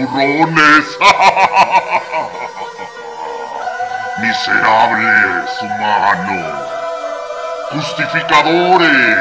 turrones. 0.00 0.86
Miserables 4.20 5.50
humanos, 5.62 6.68
justificadores 7.72 9.18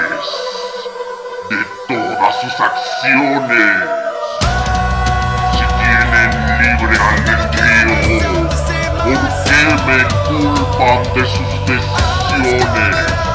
de 1.49 1.57
todas 1.87 2.35
sus 2.41 2.59
acciones. 2.59 3.89
Si 5.53 5.63
tienen 5.79 6.29
libre 6.59 6.95
albedrío, 7.01 7.95
¿por 9.03 9.21
qué 9.45 9.61
me 9.85 9.99
culpan 10.27 11.01
de 11.13 11.23
sus 11.25 11.51
decisiones? 11.65 13.28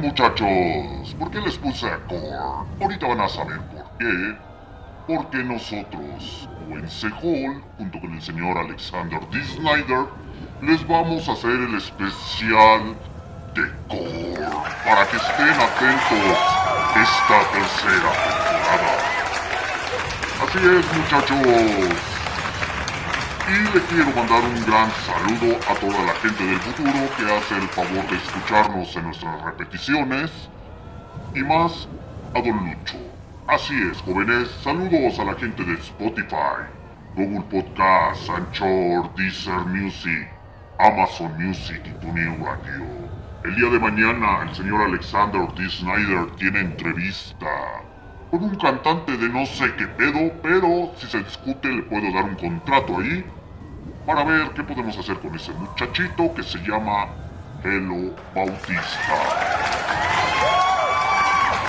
Muchachos. 0.00 1.14
¿Por 1.18 1.30
qué 1.30 1.40
les 1.40 1.56
puse 1.58 1.86
a 1.86 1.98
Core? 2.06 2.30
Ahorita 2.80 3.06
van 3.06 3.20
a 3.20 3.28
saber 3.28 3.60
por 3.60 3.84
qué. 3.98 4.36
Porque 5.06 5.38
nosotros, 5.38 6.48
Hall, 7.22 7.62
junto 7.76 8.00
con 8.00 8.14
el 8.14 8.22
señor 8.22 8.56
Alexander 8.56 9.20
D. 9.30 9.44
Snyder, 9.44 10.06
les 10.62 10.86
vamos 10.86 11.28
a 11.28 11.32
hacer 11.32 11.50
el 11.50 11.74
especial 11.74 12.94
de 13.54 13.70
Core 13.88 14.46
para 14.84 15.06
que 15.08 15.16
estén 15.16 15.50
atentos 15.50 16.38
esta 16.96 17.38
tercera 17.52 18.12
temporada. 18.12 19.12
Así 20.42 20.58
es, 20.58 20.96
muchachos. 20.96 22.21
Y 23.48 23.74
le 23.74 23.84
quiero 23.86 24.10
mandar 24.14 24.42
un 24.44 24.64
gran 24.64 24.90
saludo 24.90 25.56
a 25.68 25.74
toda 25.74 26.04
la 26.04 26.14
gente 26.14 26.44
del 26.44 26.60
futuro 26.60 26.92
que 27.16 27.34
hace 27.34 27.56
el 27.56 27.68
favor 27.70 28.08
de 28.08 28.16
escucharnos 28.16 28.96
en 28.96 29.04
nuestras 29.04 29.42
repeticiones. 29.42 30.30
Y 31.34 31.42
más 31.42 31.88
a 32.34 32.40
Don 32.40 32.70
Lucho. 32.70 32.98
Así 33.48 33.74
es, 33.90 34.00
jóvenes. 34.02 34.48
Saludos 34.62 35.18
a 35.18 35.24
la 35.24 35.34
gente 35.34 35.64
de 35.64 35.74
Spotify, 35.74 36.62
Google 37.16 37.42
Podcast, 37.50 38.30
Anchor, 38.30 39.12
Deezer 39.16 39.66
Music, 39.66 40.28
Amazon 40.78 41.32
Music 41.38 41.82
y 41.84 41.90
TuneIn 42.00 42.44
Radio. 42.44 42.86
El 43.44 43.56
día 43.56 43.70
de 43.70 43.80
mañana 43.80 44.42
el 44.48 44.54
señor 44.54 44.82
Alexander 44.82 45.52
D. 45.56 45.68
Snyder 45.68 46.30
tiene 46.36 46.60
entrevista 46.60 47.82
con 48.32 48.44
un 48.44 48.56
cantante 48.56 49.14
de 49.14 49.28
no 49.28 49.44
sé 49.44 49.74
qué 49.76 49.86
pedo, 49.88 50.32
pero 50.42 50.90
si 50.96 51.06
se 51.06 51.22
discute 51.22 51.68
le 51.68 51.82
puedo 51.82 52.10
dar 52.14 52.24
un 52.24 52.34
contrato 52.34 52.98
ahí 52.98 53.22
para 54.06 54.24
ver 54.24 54.48
qué 54.52 54.62
podemos 54.62 54.96
hacer 54.96 55.18
con 55.18 55.34
ese 55.34 55.52
muchachito 55.52 56.32
que 56.32 56.42
se 56.42 56.56
llama 56.60 57.08
Helo 57.62 58.16
Bautista. 58.34 59.18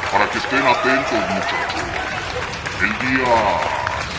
Para 0.09 0.25
que 0.29 0.37
estén 0.37 0.65
atentos 0.65 1.19
muchachos. 1.35 1.83
El 2.81 3.11
día 3.11 3.35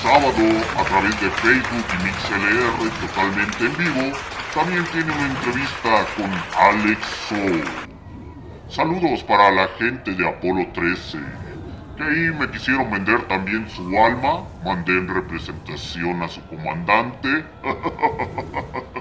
sábado 0.02 0.44
a 0.78 0.84
través 0.84 1.18
de 1.22 1.30
Facebook 1.30 1.86
y 1.94 2.04
MixLR 2.04 2.90
totalmente 3.08 3.64
en 3.64 3.76
vivo 3.78 4.18
también 4.54 4.84
tiene 4.92 5.10
una 5.10 5.26
entrevista 5.28 6.06
con 6.14 6.30
Alex 6.60 7.06
Soul. 7.26 7.64
Saludos 8.68 9.22
para 9.22 9.50
la 9.50 9.66
gente 9.78 10.12
de 10.12 10.28
Apolo 10.28 10.66
13 10.74 11.18
que 11.18 11.43
ahí 12.02 12.30
me 12.38 12.50
quisieron 12.50 12.90
vender 12.90 13.22
también 13.28 13.68
su 13.70 13.82
alma, 13.98 14.44
mandé 14.64 14.92
en 14.92 15.08
representación 15.08 16.22
a 16.22 16.28
su 16.28 16.44
comandante. 16.48 17.44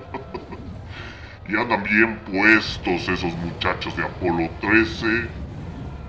y 1.47 1.57
andan 1.57 1.83
bien 1.83 2.19
puestos 2.19 3.09
esos 3.09 3.33
muchachos 3.37 3.95
de 3.97 4.03
Apolo 4.03 4.49
13. 4.61 5.27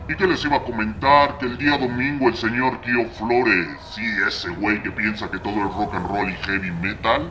Y 0.08 0.14
que 0.16 0.26
les 0.26 0.44
iba 0.44 0.56
a 0.56 0.62
comentar 0.62 1.38
que 1.38 1.46
el 1.46 1.56
día 1.56 1.78
domingo 1.78 2.28
el 2.28 2.36
señor 2.36 2.80
Guido 2.84 3.08
Flores, 3.10 3.68
sí, 3.94 4.04
ese 4.28 4.50
güey 4.50 4.82
que 4.82 4.90
piensa 4.90 5.30
que 5.30 5.38
todo 5.38 5.56
es 5.66 5.74
rock 5.74 5.94
and 5.94 6.06
roll 6.08 6.30
y 6.30 6.34
heavy 6.44 6.70
metal, 6.70 7.30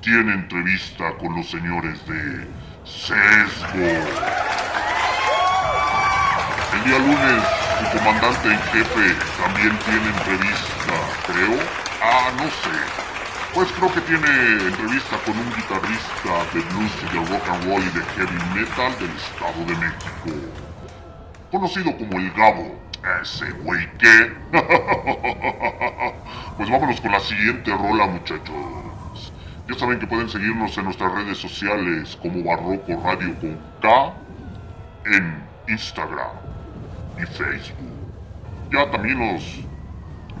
tiene 0.00 0.32
entrevista 0.32 1.12
con 1.18 1.34
los 1.34 1.50
señores 1.50 1.98
de 2.06 2.46
Sesgo. 2.84 3.76
El 6.74 6.84
día 6.84 6.98
lunes, 6.98 7.61
comandante 7.92 8.48
en 8.48 8.58
jefe 8.58 9.14
también 9.40 9.78
tiene 9.84 10.08
entrevista, 10.08 10.94
creo. 11.26 11.58
Ah, 12.02 12.30
no 12.36 12.44
sé. 12.44 12.76
Pues 13.54 13.70
creo 13.72 13.92
que 13.92 14.00
tiene 14.00 14.28
entrevista 14.66 15.18
con 15.26 15.36
un 15.36 15.52
guitarrista 15.54 16.44
de 16.54 16.60
blues 16.72 16.92
y 17.02 17.06
de 17.14 17.20
rock 17.26 17.48
and 17.50 17.64
roll 17.66 17.82
y 17.82 17.90
de 17.90 18.02
heavy 18.14 18.40
metal 18.54 18.92
del 18.98 19.10
Estado 19.10 19.60
de 19.66 19.76
México. 19.76 20.30
Conocido 21.50 21.96
como 21.98 22.18
el 22.18 22.32
Gabo. 22.32 22.80
Ese 23.20 23.50
güey 23.62 23.86
qué. 23.98 24.32
pues 26.56 26.70
vámonos 26.70 27.00
con 27.00 27.12
la 27.12 27.20
siguiente 27.20 27.70
rola, 27.72 28.06
muchachos. 28.06 29.32
Ya 29.68 29.74
saben 29.78 29.98
que 29.98 30.06
pueden 30.06 30.28
seguirnos 30.30 30.76
en 30.78 30.84
nuestras 30.84 31.12
redes 31.12 31.38
sociales 31.38 32.16
como 32.22 32.42
Barroco 32.42 33.02
Radio 33.04 33.34
con 33.40 33.58
K 33.82 34.14
en 35.04 35.42
Instagram 35.68 36.41
Facebook. 37.26 37.76
Ya 38.72 38.90
también 38.90 39.18
los 39.18 39.64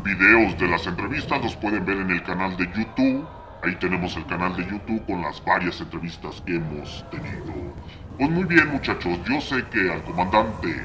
videos 0.02 0.58
de 0.58 0.68
las 0.68 0.86
entrevistas 0.86 1.42
los 1.42 1.56
pueden 1.56 1.84
ver 1.84 1.98
en 1.98 2.10
el 2.10 2.22
canal 2.22 2.56
de 2.56 2.66
YouTube. 2.66 3.26
Ahí 3.62 3.76
tenemos 3.76 4.16
el 4.16 4.26
canal 4.26 4.56
de 4.56 4.64
YouTube 4.64 5.04
con 5.06 5.22
las 5.22 5.44
varias 5.44 5.80
entrevistas 5.80 6.42
que 6.44 6.56
hemos 6.56 7.04
tenido. 7.10 7.52
Pues 8.18 8.30
muy 8.30 8.44
bien 8.44 8.68
muchachos, 8.68 9.18
yo 9.28 9.40
sé 9.40 9.64
que 9.70 9.92
al 9.92 10.02
comandante 10.02 10.84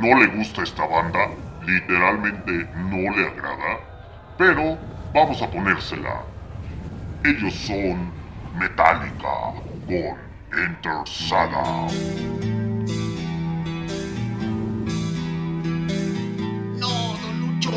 no 0.00 0.18
le 0.18 0.26
gusta 0.28 0.62
esta 0.62 0.86
banda, 0.86 1.28
literalmente 1.66 2.68
no 2.76 3.16
le 3.16 3.26
agrada, 3.26 3.80
pero 4.36 4.78
vamos 5.12 5.42
a 5.42 5.50
ponérsela. 5.50 6.22
Ellos 7.24 7.54
son 7.54 8.10
Metallica 8.58 9.52
con 9.86 10.60
Enter 10.60 11.06
Saga. 11.06 12.57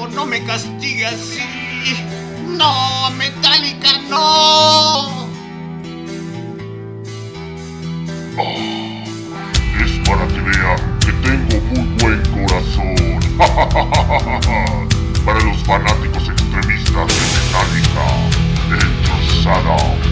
No 0.09 0.25
me 0.25 0.43
castigue 0.43 1.05
así. 1.05 1.39
No, 2.47 3.11
Metallica, 3.11 3.99
no. 4.09 5.27
Es 9.83 9.91
para 10.07 10.27
que 10.27 10.41
vean 10.41 10.99
que 10.99 11.11
tengo 11.13 11.61
muy 11.71 11.85
buen 11.99 12.21
corazón. 12.47 12.95
para 15.25 15.39
los 15.43 15.63
fanáticos 15.63 16.29
extremistas 16.29 17.07
de 17.07 17.21
Metallica, 17.33 18.05
Enter 18.69 19.43
Saga. 19.43 20.10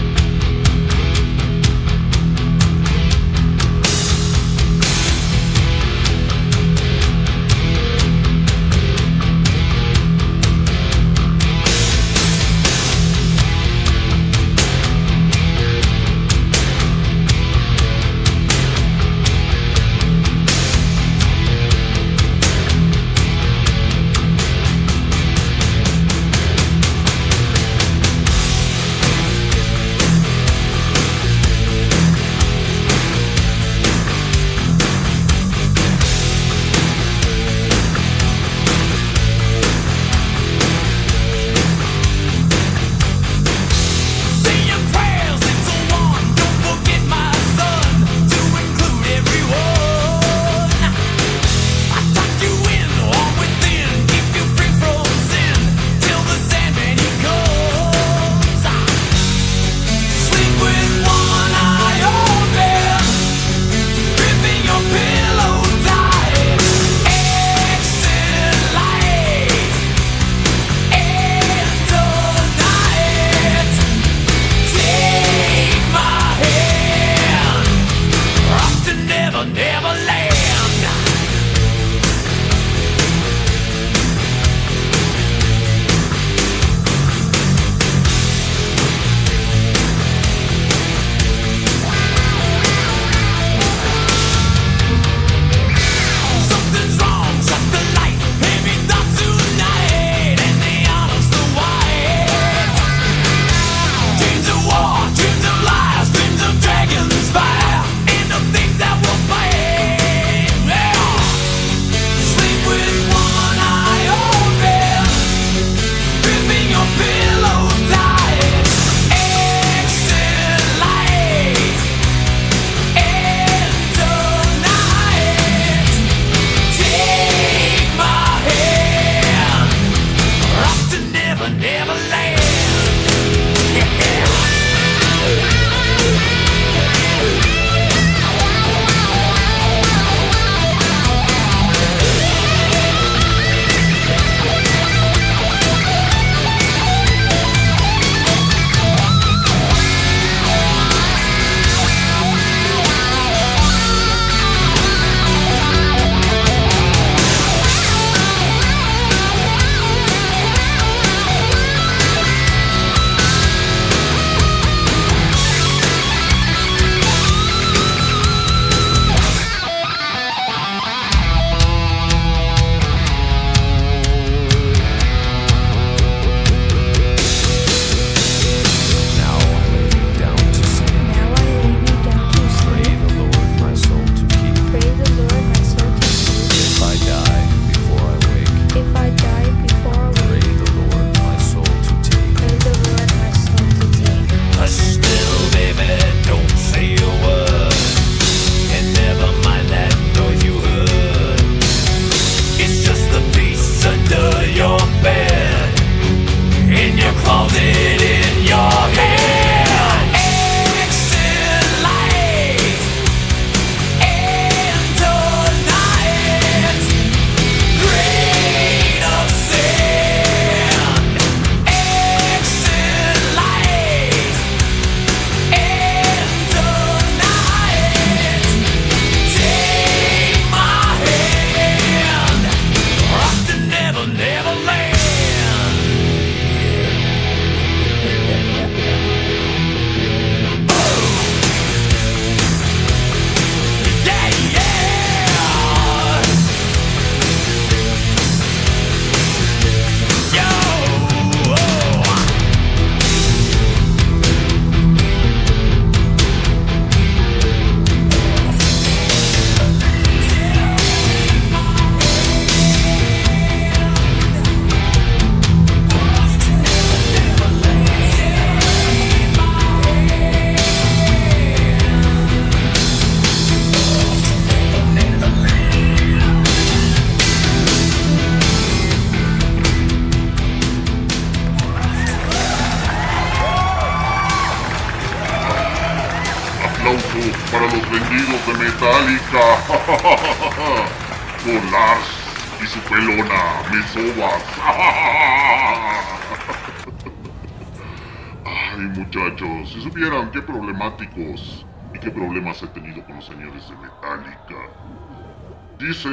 Dice 305.80 306.08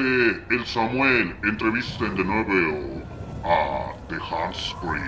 el 0.49 0.65
Samuel, 0.65 1.37
entrevisten 1.43 2.15
de 2.15 2.23
nuevo 2.23 3.03
a 3.43 3.93
The 4.07 4.15
Handspring. 4.15 5.03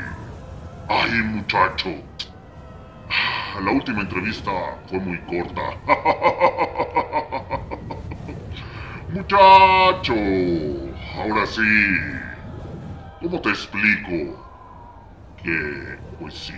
Ay, 0.89 1.11
muchacho. 1.23 1.89
La 3.63 3.71
última 3.71 4.01
entrevista 4.01 4.51
fue 4.89 4.99
muy 4.99 5.17
corta. 5.21 5.77
Muchacho, 9.09 10.13
ahora 11.15 11.45
sí. 11.45 11.61
¿Cómo 13.21 13.39
te 13.39 13.49
explico? 13.49 14.45
Que, 15.41 15.99
pues 16.19 16.33
sí. 16.33 16.53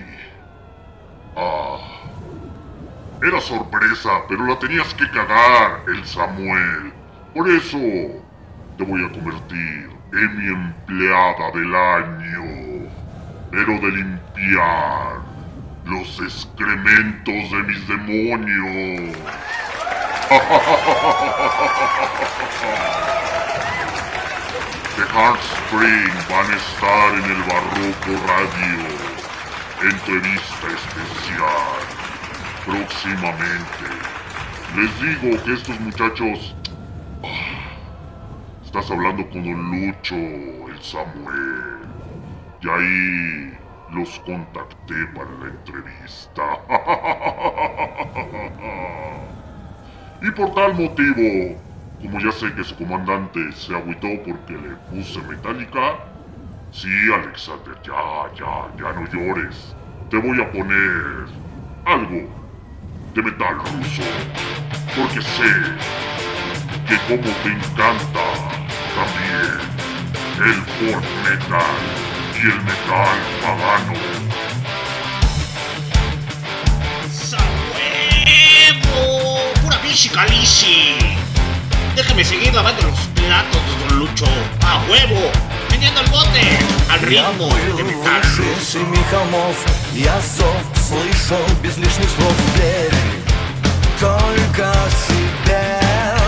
Ah. 1.35 2.10
Era 3.23 3.39
sorpresa, 3.39 4.23
pero 4.27 4.47
la 4.47 4.57
tenías 4.57 4.91
que 4.95 5.07
cagar, 5.11 5.83
el 5.87 6.03
Samuel. 6.07 6.91
Por 7.35 7.47
eso 7.51 7.77
te 8.77 8.83
voy 8.83 9.05
a 9.05 9.11
convertir 9.11 9.91
en 10.11 10.37
mi 10.37 10.47
empleada 10.47 11.51
del 11.51 11.75
año. 11.75 12.89
Pero 13.51 13.73
de 13.73 13.91
limpiar 13.91 15.21
los 15.85 16.19
excrementos 16.19 17.51
de 17.51 17.63
mis 17.63 17.87
demonios. 17.87 19.17
The 24.95 25.03
Heartspring 25.13 26.13
van 26.27 26.51
a 26.51 26.55
estar 26.55 27.13
en 27.13 27.25
el 27.25 27.43
Barroco 27.43 28.13
Radio. 28.25 28.89
Entrevista 29.81 30.67
especial. 30.67 32.00
Próximamente. 32.65 33.85
Les 34.75 35.01
digo 35.01 35.43
que 35.43 35.53
estos 35.53 35.79
muchachos... 35.79 36.55
Ah, 37.23 37.61
Estás 38.63 38.89
hablando 38.89 39.29
con 39.29 39.43
Don 39.43 39.69
Lucho, 39.69 40.15
el 40.15 40.81
Samuel. 40.81 41.81
Y 42.61 42.69
ahí 42.69 43.57
los 43.91 44.17
contacté 44.19 45.05
para 45.13 45.29
la 45.29 45.49
entrevista. 45.49 46.57
y 50.21 50.31
por 50.31 50.53
tal 50.53 50.73
motivo, 50.75 51.59
como 52.01 52.19
ya 52.21 52.31
sé 52.31 52.53
que 52.53 52.63
su 52.63 52.77
comandante 52.77 53.51
se 53.51 53.75
agüitó 53.75 54.07
porque 54.25 54.53
le 54.53 54.77
puse 54.89 55.21
metálica, 55.23 55.97
sí, 56.71 56.87
Alexander, 57.13 57.77
ya, 57.83 58.31
ya, 58.35 58.69
ya 58.77 58.93
no 58.93 59.05
llores. 59.07 59.75
Te 60.09 60.15
voy 60.17 60.41
a 60.41 60.49
poner 60.49 61.25
algo 61.83 62.40
de 63.13 63.21
metal 63.21 63.55
ruso. 63.55 64.03
Porque 64.95 65.21
sé 65.21 65.51
que 66.87 66.97
como 67.07 67.29
te 67.43 67.49
encanta 67.49 68.25
también 68.95 69.51
el 70.45 70.53
folk 70.77 71.05
metal 71.23 71.79
y 72.35 72.41
el 72.41 72.59
metal 72.61 73.17
pagano. 73.41 73.93
¡Sahuevo! 77.09 78.99
¡Pura 79.61 79.77
bichi 79.79 80.09
calici! 80.09 80.97
Déjeme 81.95 82.23
seguir 82.23 82.53
lavando 82.53 82.83
los 82.83 82.99
platos, 83.07 83.61
don 83.89 83.99
Lucho. 83.99 84.27
¡A 84.65 84.81
huevo! 84.89 85.31
¡Vendiendo 85.81 86.01
el 86.01 86.09
bote! 86.11 86.59
¡Al 86.91 86.99
ritmo 86.99 87.49
de 87.75 87.83
metal 87.83 88.21
ruso! 88.37 88.61
семи 88.61 89.03
холмов 89.09 89.57
Я 89.93 90.21
зов 90.21 90.61
слышал 90.87 91.43
без 91.63 91.75
лишних 91.77 92.07
слов 92.07 92.35
Только 93.99 94.71
себя 95.07 96.19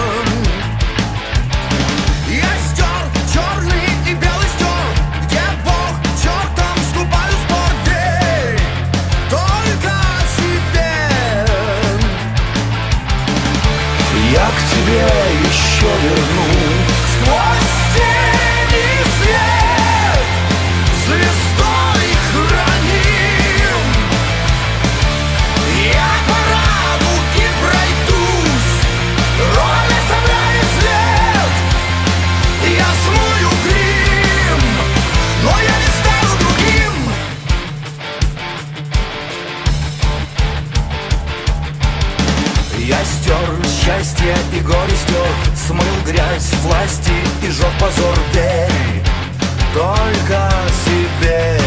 Я 2.27 2.51
стер 2.65 3.03
черный 3.31 3.89
и 4.09 4.15
белый 4.15 4.49
стер 4.55 4.87
Где 5.27 5.43
Бог 5.63 5.93
чертом 6.19 6.75
вступаю 6.81 7.31
в 7.31 7.41
спор 7.43 7.71
Верь 7.85 8.59
только 9.29 9.93
себе. 10.35 11.45
Я 14.31 14.47
к 14.47 14.59
тебе 14.71 15.05
еще 15.47 15.91
вернусь 16.01 16.72
счастье 44.23 44.35
и 44.53 44.61
горе 44.61 44.95
стер 44.95 45.27
Смыл 45.67 45.85
грязь 46.05 46.53
власти 46.63 47.11
и 47.41 47.49
жег 47.49 47.71
позор. 47.79 48.17
Верь 48.33 49.03
только 49.73 50.51
себе. 50.85 51.59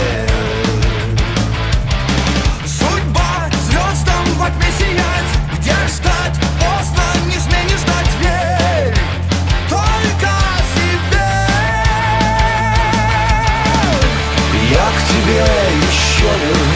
Судьба 2.67 3.49
звездам 3.69 4.25
во 4.37 4.51
тьме 4.51 4.71
сиять. 4.79 5.33
Где 5.59 5.75
ждать? 5.89 6.37
Поздно, 6.61 7.05
не 7.27 7.39
не 7.65 7.77
ждать. 7.77 8.13
Верь 8.21 8.95
только 9.69 10.33
себе. 10.75 11.29
Я 14.71 14.87
к 14.87 15.09
тебе 15.09 15.45
еще 15.89 16.29
вернусь 16.45 16.76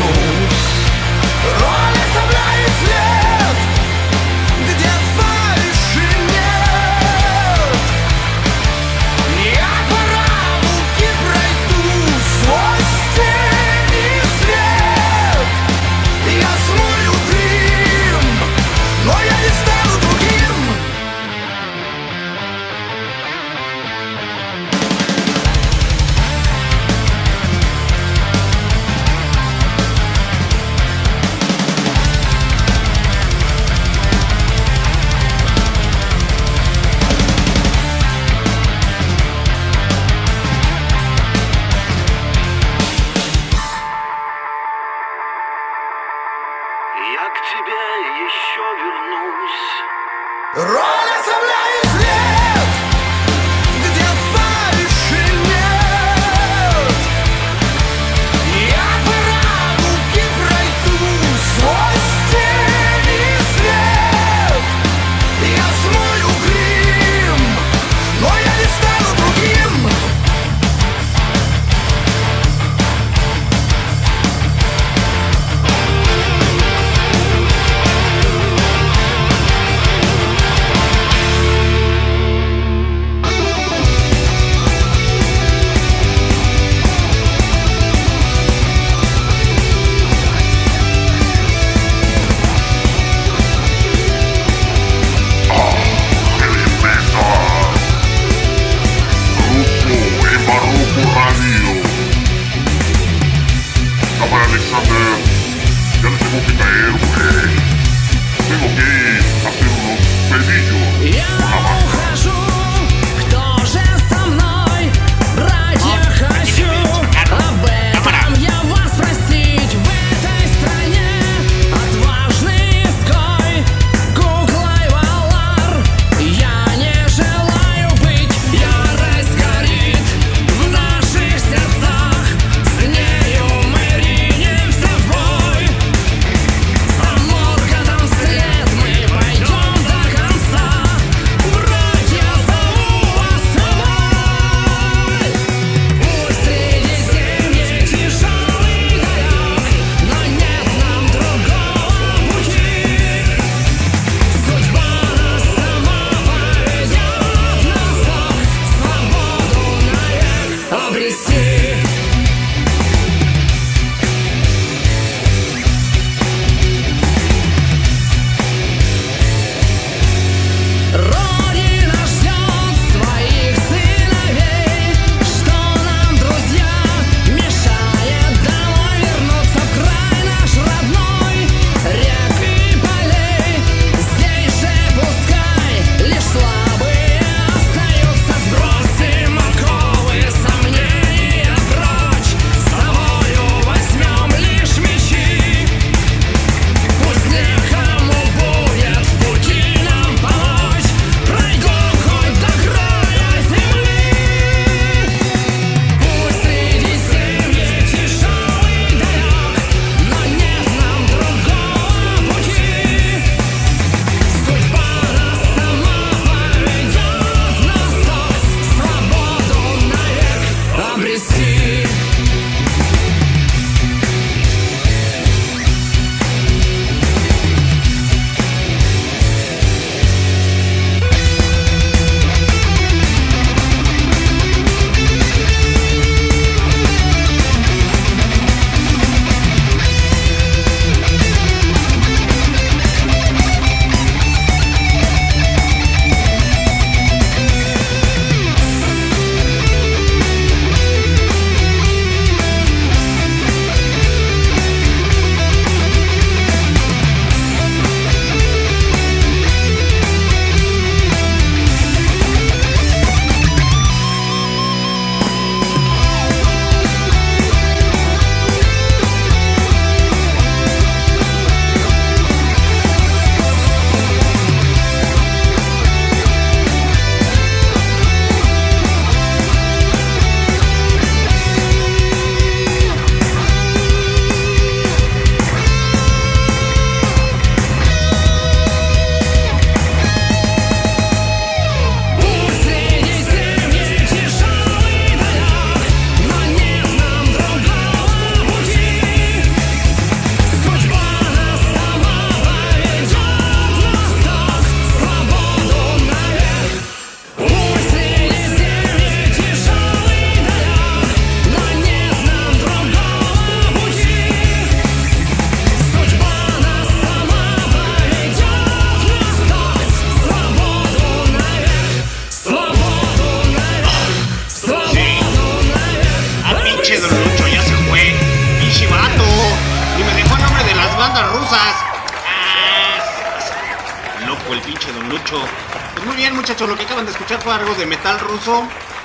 ruso 338.30 338.62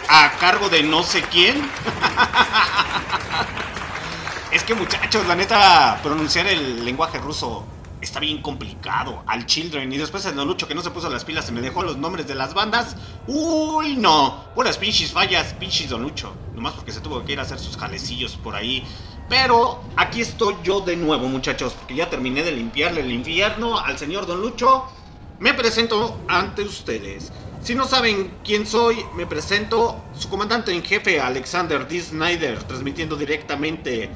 a 0.08 0.32
cargo 0.40 0.70
de 0.70 0.84
no 0.84 1.04
sé 1.04 1.22
quién. 1.24 1.70
es 4.52 4.64
que, 4.64 4.76
muchachos, 4.76 5.26
la 5.28 5.36
neta, 5.36 6.00
pronunciar 6.04 6.48
el 6.48 6.86
lenguaje 6.86 7.18
ruso 7.18 7.66
está 8.02 8.20
bien 8.20 8.42
complicado. 8.42 9.24
Al 9.26 9.46
Children 9.46 9.92
y 9.92 9.98
después 9.98 10.26
el 10.26 10.36
Lucho 10.36 10.68
que 10.68 10.76
no 10.76 10.82
se 10.82 10.92
puso 10.92 11.10
las 11.10 11.26
pilas 11.26 11.50
y 11.50 11.52
me 11.52 11.62
dejó 11.62 11.82
los 11.82 11.98
nombres 11.98 12.28
de 12.28 12.36
las 12.36 12.54
bandas. 12.54 12.96
Uy, 13.28 13.96
no. 13.98 14.46
Puras 14.54 14.78
pinches 14.78 15.12
fallas, 15.12 15.54
pinches 15.54 15.90
Don 15.90 16.04
Lucho. 16.04 16.34
Nomás 16.54 16.74
porque 16.74 16.92
se 16.92 17.02
tuvo 17.02 17.24
que 17.26 17.34
ir 17.34 17.40
a 17.40 17.44
hacer 17.44 17.60
sus 17.60 17.78
jalecillos 17.78 18.38
por 18.38 18.56
ahí. 18.56 18.84
Pero 19.28 19.82
aquí 19.96 20.22
estoy 20.22 20.56
yo 20.64 20.82
de 20.82 20.96
nuevo, 20.96 21.28
muchachos, 21.28 21.74
porque 21.74 21.96
ya 21.96 22.10
terminé 22.10 22.44
de 22.44 22.52
limpiarle 22.52 23.02
el 23.02 23.12
infierno 23.12 23.80
al 23.80 23.98
señor 23.98 24.28
Don 24.28 24.40
Lucho. 24.40 24.86
Me 25.40 25.54
presento 25.54 26.20
ante 26.28 26.62
ustedes. 26.62 27.32
Si 27.66 27.74
no 27.74 27.88
saben 27.88 28.32
quién 28.44 28.68
soy, 28.68 29.04
me 29.16 29.26
presento 29.26 30.00
su 30.16 30.30
comandante 30.30 30.72
en 30.72 30.84
jefe, 30.84 31.20
Alexander 31.20 31.88
D. 31.88 32.00
Snyder, 32.00 32.62
transmitiendo 32.62 33.16
directamente 33.16 34.12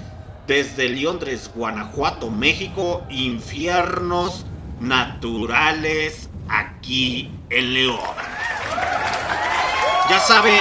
desde 0.46 0.88
Londres, 0.90 1.50
Guanajuato, 1.56 2.30
México, 2.30 3.04
infiernos 3.10 4.46
naturales 4.80 6.30
aquí 6.48 7.32
en 7.50 7.74
León. 7.74 8.00
Ya 10.12 10.20
saben 10.20 10.54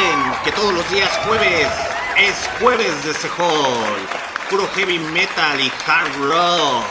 que 0.43 0.53
todos 0.53 0.73
los 0.73 0.91
días 0.91 1.11
jueves 1.27 1.69
es 2.17 2.49
jueves 2.59 3.05
de 3.05 3.13
Sehol, 3.13 3.99
puro 4.49 4.67
heavy 4.69 4.99
metal 4.99 5.61
y 5.61 5.71
hard 5.87 6.15
rock. 6.23 6.87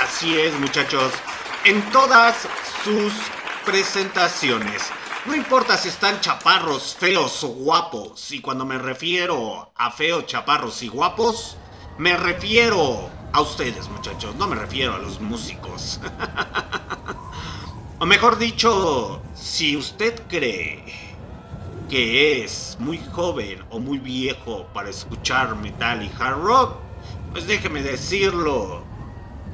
Así 0.00 0.38
es, 0.38 0.56
muchachos, 0.60 1.12
en 1.64 1.82
todas 1.90 2.46
sus 2.84 3.12
presentaciones. 3.64 4.92
No 5.26 5.34
importa 5.34 5.78
si 5.78 5.88
están 5.88 6.20
chaparros, 6.20 6.94
feos 6.98 7.42
o 7.44 7.48
guapos. 7.48 8.30
Y 8.30 8.40
cuando 8.40 8.66
me 8.66 8.76
refiero 8.76 9.72
a 9.74 9.90
feos, 9.90 10.26
chaparros 10.26 10.82
y 10.82 10.88
guapos, 10.88 11.56
me 11.96 12.14
refiero 12.14 13.08
a 13.32 13.40
ustedes, 13.40 13.88
muchachos. 13.88 14.34
No 14.36 14.46
me 14.46 14.54
refiero 14.54 14.94
a 14.94 14.98
los 14.98 15.22
músicos. 15.22 15.98
o 18.00 18.04
mejor 18.04 18.36
dicho, 18.36 19.22
si 19.34 19.78
usted 19.78 20.20
cree 20.28 20.84
que 21.88 22.44
es 22.44 22.76
muy 22.78 22.98
joven 23.12 23.64
o 23.70 23.78
muy 23.78 23.98
viejo 23.98 24.66
para 24.74 24.90
escuchar 24.90 25.56
metal 25.56 26.02
y 26.02 26.10
hard 26.20 26.42
rock, 26.42 26.76
pues 27.32 27.46
déjeme 27.46 27.82
decirlo 27.82 28.84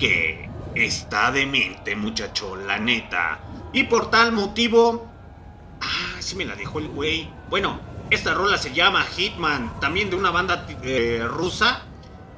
que 0.00 0.50
está 0.74 1.30
demente, 1.30 1.94
muchacho, 1.94 2.56
la 2.56 2.80
neta. 2.80 3.38
Y 3.72 3.84
por 3.84 4.10
tal 4.10 4.32
motivo, 4.32 5.09
Ah, 6.30 6.32
sí 6.32 6.36
me 6.36 6.44
la 6.44 6.54
dejó 6.54 6.78
el 6.78 6.86
güey. 6.86 7.28
Bueno, 7.48 7.80
esta 8.08 8.34
rola 8.34 8.56
se 8.56 8.72
llama 8.72 9.02
Hitman, 9.02 9.80
también 9.80 10.10
de 10.10 10.16
una 10.16 10.30
banda 10.30 10.64
eh, 10.84 11.26
rusa. 11.28 11.82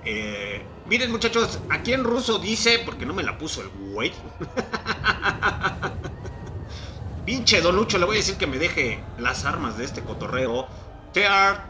Eh, 0.03 0.65
miren 0.87 1.11
muchachos, 1.11 1.59
aquí 1.69 1.93
en 1.93 2.03
ruso 2.03 2.39
dice, 2.39 2.81
porque 2.87 3.05
no 3.05 3.13
me 3.13 3.23
la 3.23 3.37
puso 3.37 3.61
el 3.61 3.69
güey. 3.69 4.11
Pinche 7.27 7.61
Donucho, 7.61 7.99
le 7.99 8.07
voy 8.07 8.17
a 8.17 8.21
decir 8.21 8.39
que 8.39 8.47
me 8.47 8.57
deje 8.57 9.05
las 9.19 9.45
armas 9.45 9.77
de 9.77 9.85
este 9.85 10.01
cotorreo. 10.01 10.67
Teart, 11.13 11.61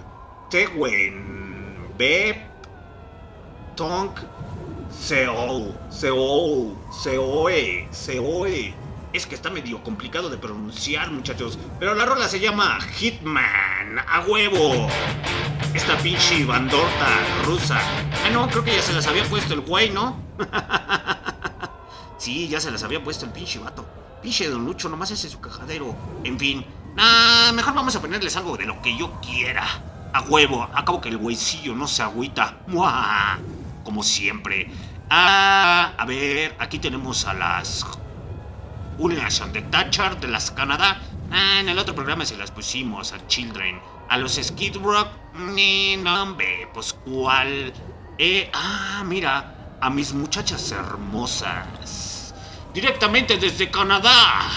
Tewen, 0.49 1.89
Bep, 1.99 2.36
Tonk, 3.74 4.16
Seol, 4.97 5.74
Seol, 5.90 6.77
Seoe, 6.93 7.89
Seoe. 7.90 8.82
Es 9.12 9.26
que 9.26 9.34
está 9.34 9.51
medio 9.51 9.82
complicado 9.82 10.30
de 10.30 10.39
pronunciar, 10.39 11.10
muchachos. 11.10 11.59
Pero 11.78 11.94
la 11.94 12.06
rola 12.06 12.28
se 12.28 12.40
llama 12.40 12.78
Hitman, 12.80 13.98
a 14.09 14.20
huevo. 14.26 14.89
Esta 15.74 15.98
pinche 15.98 16.47
bandorta 16.47 17.09
rusa. 17.44 17.78
Ah, 18.24 18.30
no, 18.32 18.48
creo 18.48 18.64
que 18.64 18.74
ya 18.74 18.80
se 18.80 18.94
las 18.94 19.06
había 19.06 19.24
puesto 19.24 19.52
el 19.52 19.60
güey, 19.60 19.90
¿no? 19.90 20.16
sí, 22.18 22.48
ya 22.48 22.59
se 22.59 22.70
las 22.70 22.82
había 22.84 23.05
puesto 23.05 23.26
el 23.26 23.32
pinche 23.32 23.59
vato. 23.59 23.86
Pinche 24.22 24.48
Don 24.48 24.64
Lucho, 24.64 24.89
nomás 24.89 25.10
ese 25.10 25.26
es 25.26 25.32
su 25.34 25.40
cajadero. 25.40 25.94
En 26.24 26.39
fin. 26.39 26.64
Ah, 26.97 27.52
mejor 27.55 27.74
vamos 27.74 27.94
a 27.94 28.01
ponerles 28.01 28.34
algo 28.36 28.56
de 28.56 28.64
lo 28.64 28.80
que 28.80 28.97
yo 28.97 29.20
quiera. 29.20 29.66
A 30.14 30.22
huevo, 30.22 30.62
acabo 30.72 31.02
que 31.02 31.10
el 31.10 31.18
güeycillo 31.18 31.74
no 31.74 31.86
se 31.86 32.02
agüita. 32.02 32.56
¡Mua! 32.66 33.39
Como 33.84 34.02
siempre. 34.02 34.70
Ah, 35.10 35.93
a 35.98 36.06
ver, 36.06 36.56
aquí 36.59 36.78
tenemos 36.78 37.26
a 37.26 37.34
las 37.34 37.84
Nation 39.09 39.53
de 39.53 39.62
Thatcher 39.62 40.19
de 40.20 40.29
las 40.29 40.51
Canadá. 40.51 41.01
Ah, 41.31 41.61
en 41.61 41.69
el 41.69 41.79
otro 41.79 41.95
programa 41.95 42.24
se 42.24 42.37
las 42.37 42.51
pusimos 42.51 43.12
a 43.12 43.27
Children. 43.27 43.81
A 44.09 44.19
los 44.19 44.35
Skid 44.35 44.77
Rock. 44.77 45.09
Ni 45.35 45.97
nombre, 45.97 46.69
pues 46.73 46.93
cuál. 46.93 47.73
Eh, 48.19 48.51
ah, 48.53 49.03
mira, 49.05 49.79
a 49.81 49.91
mis 49.91 50.12
muchachas 50.12 50.70
hermosas. 50.73 52.35
Directamente 52.74 53.39
desde 53.39 53.70
Canadá. 53.70 54.51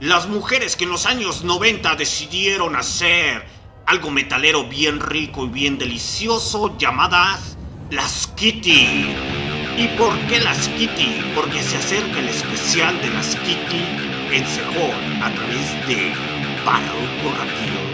Las 0.00 0.28
mujeres 0.28 0.76
que 0.76 0.84
en 0.84 0.90
los 0.90 1.06
años 1.06 1.44
90 1.44 1.94
decidieron 1.96 2.74
hacer 2.76 3.46
algo 3.86 4.10
metalero 4.10 4.64
bien 4.68 5.00
rico 5.00 5.44
y 5.44 5.48
bien 5.48 5.78
delicioso 5.78 6.76
llamadas 6.78 7.56
las 7.90 8.26
Kitty. 8.28 9.51
¿Y 9.76 9.88
por 9.96 10.18
qué 10.26 10.38
las 10.40 10.68
Kitty? 10.68 11.22
Porque 11.34 11.62
se 11.62 11.78
acerca 11.78 12.20
el 12.20 12.28
especial 12.28 13.00
de 13.00 13.10
las 13.10 13.34
Kitty 13.36 13.84
en 14.32 14.46
Sejón 14.46 15.22
a 15.22 15.30
través 15.32 15.88
de 15.88 16.12
Barroco 16.64 17.36
Radio. 17.38 17.91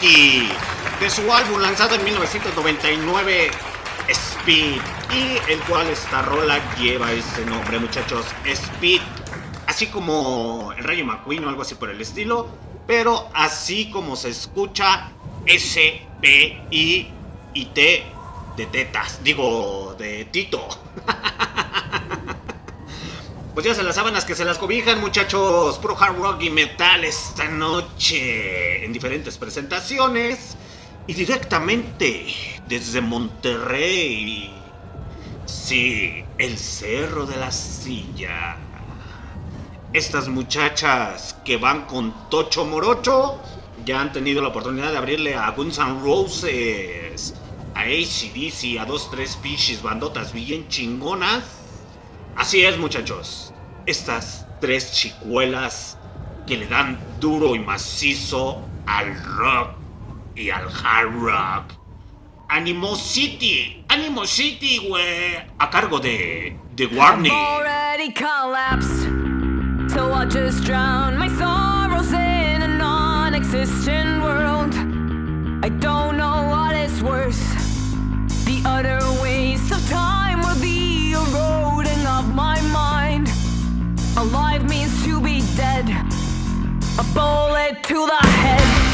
De 0.00 1.10
su 1.10 1.30
álbum 1.32 1.60
lanzado 1.60 1.94
en 1.94 2.04
1999, 2.04 3.50
Speed, 4.08 4.80
y 5.12 5.52
el 5.52 5.60
cual 5.68 5.88
esta 5.88 6.22
rola 6.22 6.58
lleva 6.76 7.12
ese 7.12 7.44
nombre, 7.44 7.78
muchachos, 7.78 8.24
Speed, 8.46 9.00
así 9.66 9.88
como 9.88 10.72
el 10.76 10.84
Rayo 10.84 11.04
McQueen 11.04 11.44
o 11.44 11.48
algo 11.50 11.62
así 11.62 11.74
por 11.74 11.90
el 11.90 12.00
estilo, 12.00 12.48
pero 12.86 13.28
así 13.34 13.90
como 13.90 14.16
se 14.16 14.30
escucha 14.30 15.12
S, 15.44 16.02
B, 16.20 16.62
I 16.70 17.08
y 17.52 17.64
T 17.66 18.04
de 18.56 18.66
tetas, 18.66 19.22
digo, 19.22 19.94
de 19.98 20.24
Tito. 20.26 20.66
Pues 23.60 23.68
ya 23.68 23.74
se 23.74 23.82
las 23.82 23.96
sábanas 23.96 24.24
que 24.24 24.34
se 24.34 24.46
las 24.46 24.56
cobijan, 24.56 25.02
muchachos. 25.02 25.78
Pro 25.80 25.94
hard 25.94 26.16
rock 26.16 26.44
y 26.44 26.48
metal 26.48 27.04
esta 27.04 27.44
noche 27.44 28.86
en 28.86 28.90
diferentes 28.90 29.36
presentaciones. 29.36 30.56
Y 31.06 31.12
directamente 31.12 32.24
desde 32.66 33.02
Monterrey. 33.02 34.50
Sí, 35.44 36.24
el 36.38 36.56
Cerro 36.56 37.26
de 37.26 37.36
la 37.36 37.52
Silla. 37.52 38.56
Estas 39.92 40.28
muchachas 40.28 41.36
que 41.44 41.58
van 41.58 41.82
con 41.82 42.30
Tocho 42.30 42.64
Morocho 42.64 43.42
ya 43.84 44.00
han 44.00 44.10
tenido 44.10 44.40
la 44.40 44.48
oportunidad 44.48 44.90
de 44.90 44.96
abrirle 44.96 45.34
a 45.34 45.50
Guns 45.50 45.76
N' 45.76 46.00
Roses, 46.00 47.34
a 47.74 47.80
ACDC, 47.82 48.80
a 48.80 48.86
dos, 48.86 49.10
tres 49.10 49.36
pichis 49.36 49.82
bandotas 49.82 50.32
bien 50.32 50.66
chingonas. 50.68 51.44
Así 52.36 52.64
es, 52.64 52.78
muchachos. 52.78 53.49
Estas 53.90 54.46
tres 54.60 54.92
chicuelas 54.92 55.98
que 56.46 56.56
le 56.56 56.68
dan 56.68 56.96
duro 57.18 57.56
y 57.56 57.58
macizo 57.58 58.62
al 58.86 59.20
rock 59.24 59.70
y 60.36 60.50
al 60.50 60.68
hard 60.68 61.12
rock. 61.20 61.72
Animosity, 62.48 63.84
Animosity, 63.88 64.78
güey. 64.86 65.44
A 65.58 65.68
cargo 65.70 65.98
de, 65.98 66.56
de 66.76 66.86
Warney. 66.86 67.32
already 67.32 68.12
collapsed. 68.12 69.08
So 69.92 70.12
I 70.12 70.24
just 70.26 70.62
drown 70.62 71.18
my 71.18 71.26
sorrows 71.36 72.12
in 72.12 72.62
a 72.62 72.68
non 72.68 73.34
existent 73.34 74.22
world. 74.22 74.72
I 75.64 75.68
don't 75.80 76.16
know 76.16 76.46
what 76.48 76.76
is 76.76 77.02
worse. 77.02 77.42
The 78.44 78.62
utter 78.64 79.00
waste 79.20 79.72
of 79.72 79.84
time 79.90 80.19
A 87.00 87.02
bullet 87.14 87.82
to 87.84 87.94
the 87.94 88.26
head. 88.26 88.89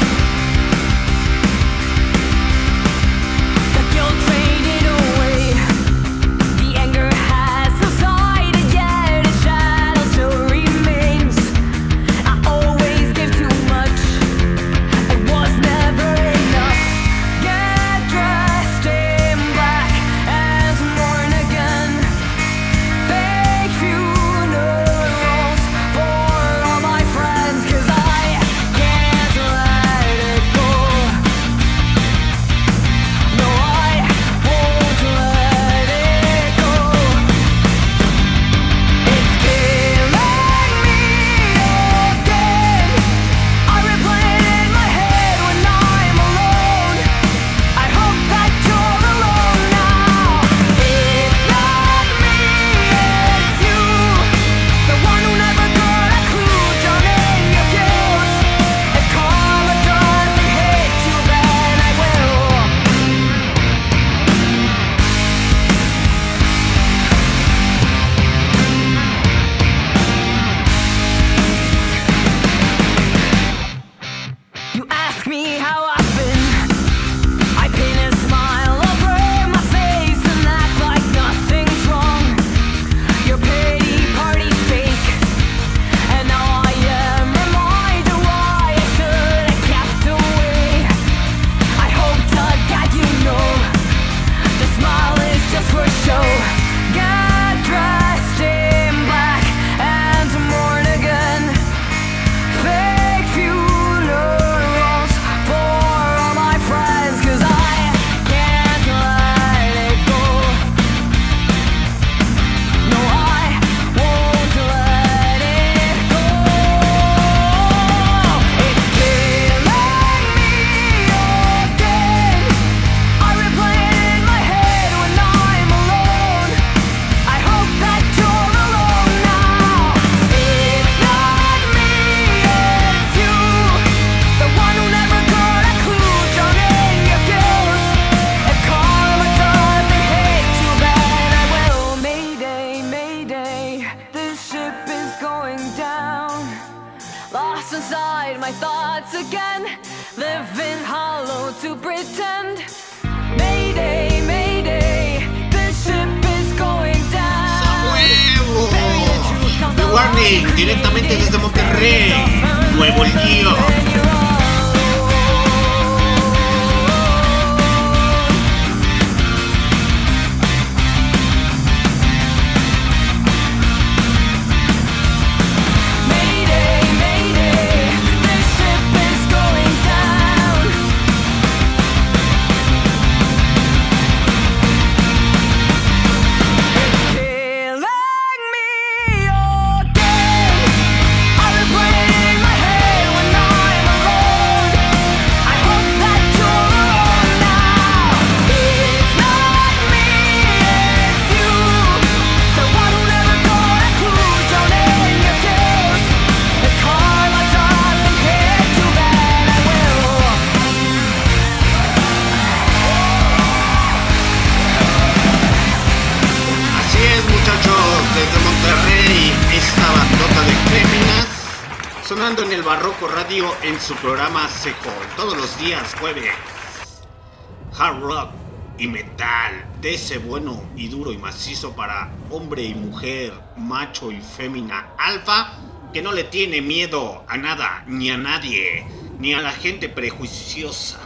Macho 233.77 234.11
y 234.11 234.19
fémina 234.19 234.87
alfa, 234.97 235.53
que 235.93 236.01
no 236.01 236.11
le 236.11 236.23
tiene 236.23 236.61
miedo 236.61 237.23
a 237.27 237.37
nada 237.37 237.83
ni 237.85 238.09
a 238.09 238.17
nadie, 238.17 238.83
ni 239.19 239.35
a 239.35 239.41
la 239.41 239.51
gente 239.51 239.87
prejuiciosa. 239.87 240.97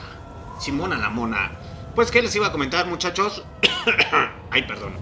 Simona 0.58 0.98
la 0.98 1.10
mona. 1.10 1.52
Pues, 1.96 2.12
¿qué 2.12 2.22
les 2.22 2.34
iba 2.34 2.48
a 2.48 2.52
comentar, 2.54 2.88
muchachos? 2.88 3.44
Ay, 4.52 4.64
perdón. 4.64 4.94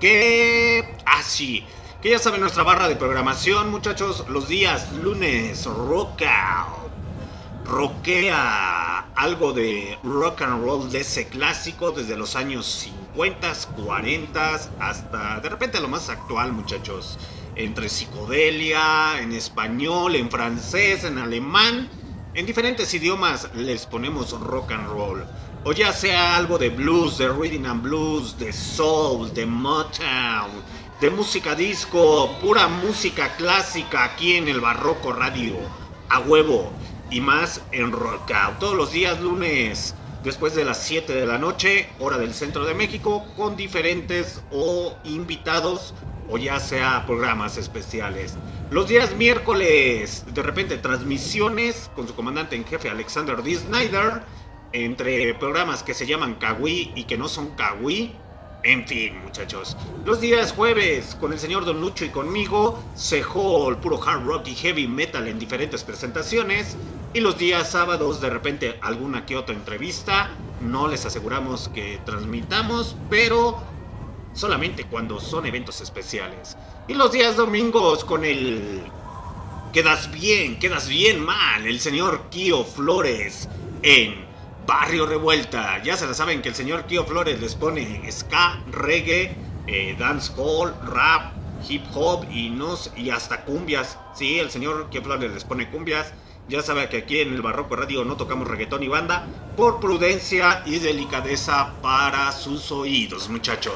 Que. 0.00 0.96
Ah, 1.06 1.22
sí. 1.22 1.64
Que 2.02 2.10
ya 2.10 2.18
saben 2.18 2.40
nuestra 2.40 2.64
barra 2.64 2.88
de 2.88 2.96
programación, 2.96 3.70
muchachos. 3.70 4.24
Los 4.28 4.48
días 4.48 4.92
lunes, 4.94 5.66
rock 5.66 6.22
out. 6.22 6.89
Rockea 7.70 9.12
algo 9.14 9.52
de 9.52 9.96
rock 10.02 10.42
and 10.42 10.64
roll 10.64 10.90
de 10.90 11.02
ese 11.02 11.28
clásico 11.28 11.92
desde 11.92 12.16
los 12.16 12.34
años 12.34 12.66
50, 12.66 13.52
40 13.86 14.54
hasta 14.80 15.38
de 15.38 15.48
repente 15.48 15.80
lo 15.80 15.86
más 15.86 16.08
actual, 16.08 16.52
muchachos. 16.52 17.16
Entre 17.54 17.88
psicodelia, 17.88 19.20
en 19.20 19.30
español, 19.30 20.16
en 20.16 20.28
francés, 20.32 21.04
en 21.04 21.18
alemán, 21.18 21.88
en 22.34 22.44
diferentes 22.44 22.92
idiomas 22.92 23.48
les 23.54 23.86
ponemos 23.86 24.32
rock 24.40 24.72
and 24.72 24.88
roll. 24.88 25.24
O 25.62 25.70
ya 25.70 25.92
sea 25.92 26.34
algo 26.34 26.58
de 26.58 26.70
blues, 26.70 27.18
de 27.18 27.28
rhythm 27.28 27.66
and 27.66 27.82
blues, 27.84 28.36
de 28.36 28.52
soul, 28.52 29.32
de 29.32 29.46
Motown, 29.46 30.50
de 31.00 31.08
música 31.10 31.54
disco, 31.54 32.36
pura 32.40 32.66
música 32.66 33.36
clásica 33.36 34.02
aquí 34.02 34.34
en 34.34 34.48
el 34.48 34.60
Barroco 34.60 35.12
Radio. 35.12 35.54
A 36.08 36.18
huevo. 36.18 36.72
Y 37.10 37.20
más 37.20 37.60
en 37.72 37.90
Rock 37.90 38.30
Out. 38.30 38.58
Todos 38.60 38.76
los 38.76 38.92
días 38.92 39.20
lunes, 39.20 39.94
después 40.22 40.54
de 40.54 40.64
las 40.64 40.82
7 40.84 41.12
de 41.12 41.26
la 41.26 41.38
noche, 41.38 41.88
hora 41.98 42.18
del 42.18 42.34
centro 42.34 42.64
de 42.64 42.74
México, 42.74 43.26
con 43.36 43.56
diferentes 43.56 44.42
o 44.52 44.96
invitados 45.04 45.94
o 46.28 46.38
ya 46.38 46.60
sea 46.60 47.04
programas 47.06 47.56
especiales. 47.56 48.36
Los 48.70 48.88
días 48.88 49.16
miércoles, 49.16 50.24
de 50.32 50.42
repente 50.42 50.78
transmisiones 50.78 51.90
con 51.96 52.06
su 52.06 52.14
comandante 52.14 52.54
en 52.54 52.64
jefe 52.64 52.88
Alexander 52.88 53.42
D. 53.42 53.56
Snyder, 53.56 54.22
entre 54.72 55.34
programas 55.34 55.82
que 55.82 55.94
se 55.94 56.06
llaman 56.06 56.36
Kawi 56.36 56.92
y 56.94 57.04
que 57.04 57.18
no 57.18 57.26
son 57.26 57.50
Kawi. 57.56 58.14
En 58.62 58.86
fin, 58.86 59.18
muchachos. 59.24 59.76
Los 60.04 60.20
días 60.20 60.52
jueves, 60.52 61.16
con 61.18 61.32
el 61.32 61.38
señor 61.38 61.64
Don 61.64 61.80
Lucho 61.80 62.04
y 62.04 62.10
conmigo, 62.10 62.78
Sehol, 62.94 63.78
puro 63.78 63.98
hard 64.02 64.24
rock 64.24 64.48
y 64.48 64.54
heavy 64.54 64.86
metal 64.86 65.26
en 65.28 65.38
diferentes 65.38 65.82
presentaciones. 65.82 66.76
Y 67.14 67.20
los 67.20 67.38
días 67.38 67.70
sábados, 67.70 68.20
de 68.20 68.28
repente, 68.28 68.78
alguna 68.82 69.24
que 69.24 69.36
otra 69.36 69.54
entrevista. 69.54 70.30
No 70.60 70.88
les 70.88 71.06
aseguramos 71.06 71.70
que 71.70 72.00
transmitamos, 72.04 72.96
pero 73.08 73.62
solamente 74.34 74.84
cuando 74.84 75.20
son 75.20 75.46
eventos 75.46 75.80
especiales. 75.80 76.56
Y 76.86 76.94
los 76.94 77.12
días 77.12 77.36
domingos 77.36 78.04
con 78.04 78.24
el... 78.24 78.82
Quedas 79.72 80.10
bien, 80.10 80.58
quedas 80.58 80.88
bien 80.88 81.24
mal, 81.24 81.64
el 81.64 81.78
señor 81.78 82.24
Kio 82.28 82.64
Flores 82.64 83.48
en 83.82 84.29
Barrio 84.70 85.04
Revuelta. 85.04 85.82
Ya 85.82 85.96
se 85.96 86.06
la 86.06 86.14
saben 86.14 86.42
que 86.42 86.48
el 86.50 86.54
señor 86.54 86.84
Kio 86.84 87.04
Flores 87.04 87.40
les 87.40 87.56
pone 87.56 88.00
ska, 88.12 88.60
reggae, 88.70 89.34
eh, 89.66 89.96
dancehall, 89.98 90.72
rap, 90.86 91.32
hip 91.68 91.82
hop 91.92 92.24
y, 92.30 92.50
no, 92.50 92.76
sé- 92.76 92.92
y 92.96 93.10
hasta 93.10 93.42
cumbias. 93.44 93.98
Sí, 94.14 94.38
el 94.38 94.48
señor 94.52 94.88
Kio 94.88 95.02
Flores 95.02 95.32
les 95.32 95.42
pone 95.42 95.68
cumbias. 95.68 96.12
Ya 96.48 96.62
sabe 96.62 96.88
que 96.88 96.98
aquí 96.98 97.20
en 97.20 97.34
el 97.34 97.42
Barroco 97.42 97.74
Radio 97.74 98.04
no 98.04 98.16
tocamos 98.16 98.46
reggaetón 98.46 98.84
y 98.84 98.88
banda 98.88 99.26
por 99.56 99.80
prudencia 99.80 100.62
y 100.64 100.78
delicadeza 100.78 101.72
para 101.82 102.30
sus 102.30 102.70
oídos, 102.70 103.28
muchachos. 103.28 103.74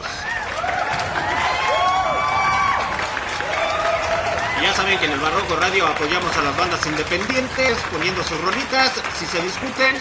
Ya 4.63 4.73
saben 4.75 4.97
que 5.01 5.07
en 5.07 5.13
el 5.13 5.19
Barroco 5.21 5.57
Radio 5.57 5.89
apoyamos 5.89 6.37
a 6.37 6.43
las 6.43 6.57
bandas 6.57 6.87
independientes 6.87 7.79
poniendo 7.93 8.23
sus 8.23 8.41
rolitas. 8.41 8.93
Si 9.19 9.27
se 9.27 9.43
discuten, 9.43 9.97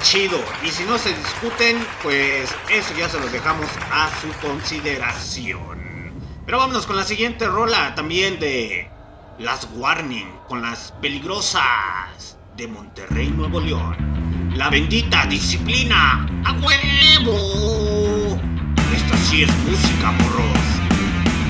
chido. 0.00 0.38
Y 0.64 0.68
si 0.68 0.84
no 0.84 0.98
se 0.98 1.14
discuten, 1.14 1.84
pues 2.02 2.54
eso 2.70 2.94
ya 2.96 3.08
se 3.08 3.18
los 3.18 3.32
dejamos 3.32 3.68
a 3.90 4.10
su 4.20 4.28
consideración. 4.46 6.12
Pero 6.46 6.58
vámonos 6.58 6.86
con 6.86 6.96
la 6.96 7.04
siguiente 7.04 7.46
rola 7.46 7.94
también 7.94 8.38
de 8.38 8.88
Las 9.38 9.68
Warning, 9.74 10.28
con 10.48 10.62
las 10.62 10.92
peligrosas 11.00 12.36
de 12.56 12.68
Monterrey, 12.68 13.28
Nuevo 13.28 13.60
León. 13.60 14.52
La 14.54 14.70
bendita 14.70 15.26
disciplina, 15.26 16.26
a 16.44 16.52
huevo. 16.52 18.38
Esta 18.94 19.16
sí 19.16 19.42
es 19.42 19.56
música, 19.58 20.12
morros. 20.12 20.58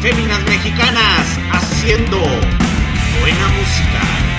Féminas 0.00 0.42
mexicanas 0.44 1.38
haciendo 1.52 2.18
buena 3.20 3.48
música. 3.48 4.33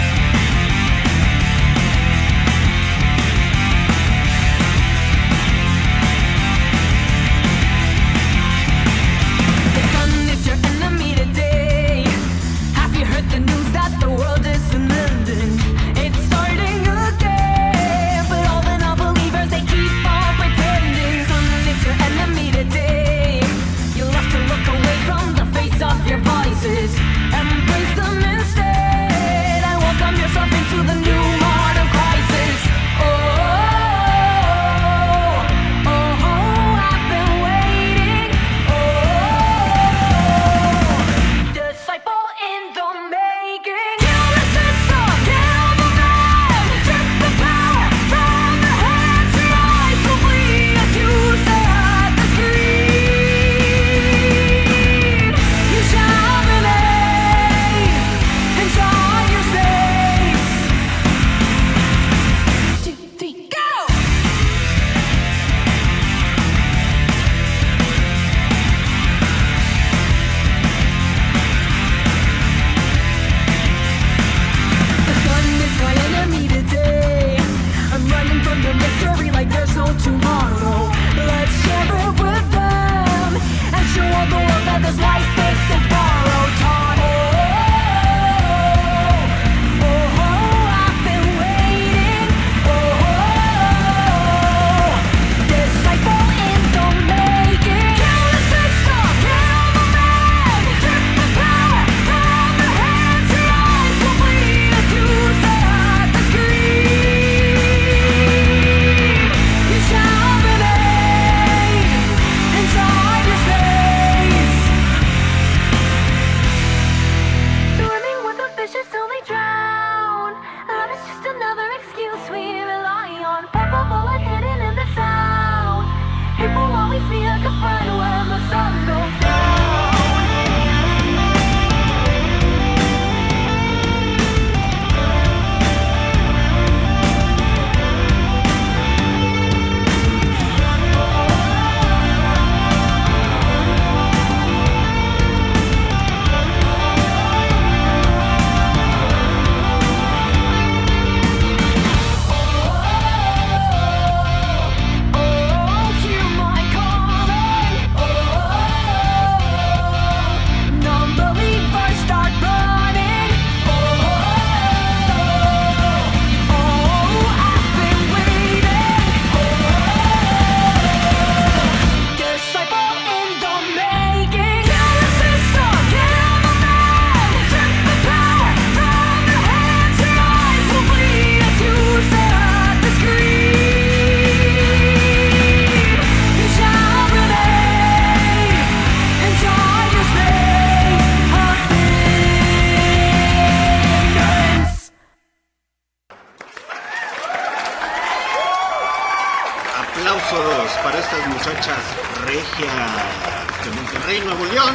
Muchachas 201.45 201.77
regias 202.25 203.63
de 203.63 203.69
Monterrey, 203.75 204.19
Nuevo 204.21 204.45
León. 204.45 204.73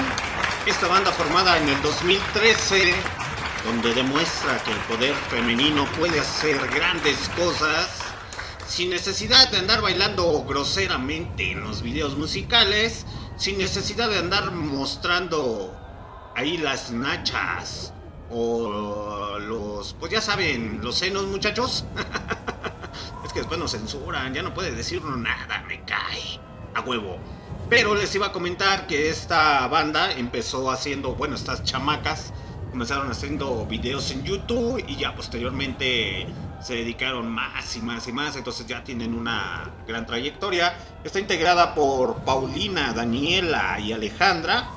Esta 0.66 0.86
banda 0.86 1.10
formada 1.10 1.58
en 1.58 1.68
el 1.68 1.82
2013, 1.82 2.94
donde 3.64 3.92
demuestra 3.92 4.62
que 4.62 4.70
el 4.70 4.78
poder 4.82 5.14
femenino 5.30 5.84
puede 5.98 6.20
hacer 6.20 6.56
grandes 6.68 7.28
cosas 7.30 7.88
sin 8.68 8.90
necesidad 8.90 9.50
de 9.50 9.58
andar 9.58 9.82
bailando 9.82 10.44
groseramente 10.44 11.50
en 11.50 11.62
los 11.62 11.82
videos 11.82 12.16
musicales, 12.16 13.04
sin 13.36 13.58
necesidad 13.58 14.08
de 14.08 14.18
andar 14.18 14.52
mostrando 14.52 15.76
ahí 16.36 16.56
las 16.56 16.92
nachas 16.92 17.92
o 18.30 19.40
los, 19.40 19.94
pues 19.94 20.12
ya 20.12 20.20
saben, 20.20 20.78
los 20.84 20.98
senos 20.98 21.24
muchachos. 21.26 21.84
es 23.24 23.32
que 23.32 23.40
después 23.40 23.58
nos 23.58 23.72
censuran, 23.72 24.32
ya 24.32 24.42
no 24.42 24.54
puede 24.54 24.70
decir 24.70 25.02
nada, 25.02 25.64
me 25.66 25.84
cae 25.84 26.49
a 26.74 26.80
huevo. 26.80 27.18
Pero 27.68 27.94
les 27.94 28.14
iba 28.14 28.26
a 28.26 28.32
comentar 28.32 28.86
que 28.86 29.08
esta 29.08 29.66
banda 29.68 30.12
empezó 30.12 30.70
haciendo, 30.70 31.14
bueno, 31.14 31.36
estas 31.36 31.62
chamacas 31.62 32.32
comenzaron 32.70 33.10
haciendo 33.10 33.66
videos 33.66 34.10
en 34.10 34.24
YouTube 34.24 34.82
y 34.86 34.96
ya 34.96 35.14
posteriormente 35.14 36.26
se 36.62 36.74
dedicaron 36.74 37.28
más 37.28 37.76
y 37.76 37.80
más 37.80 38.06
y 38.06 38.12
más, 38.12 38.36
entonces 38.36 38.66
ya 38.66 38.84
tienen 38.84 39.14
una 39.14 39.70
gran 39.86 40.06
trayectoria. 40.06 40.76
Está 41.04 41.20
integrada 41.20 41.74
por 41.74 42.16
Paulina, 42.24 42.92
Daniela 42.92 43.78
y 43.80 43.92
Alejandra, 43.92 44.68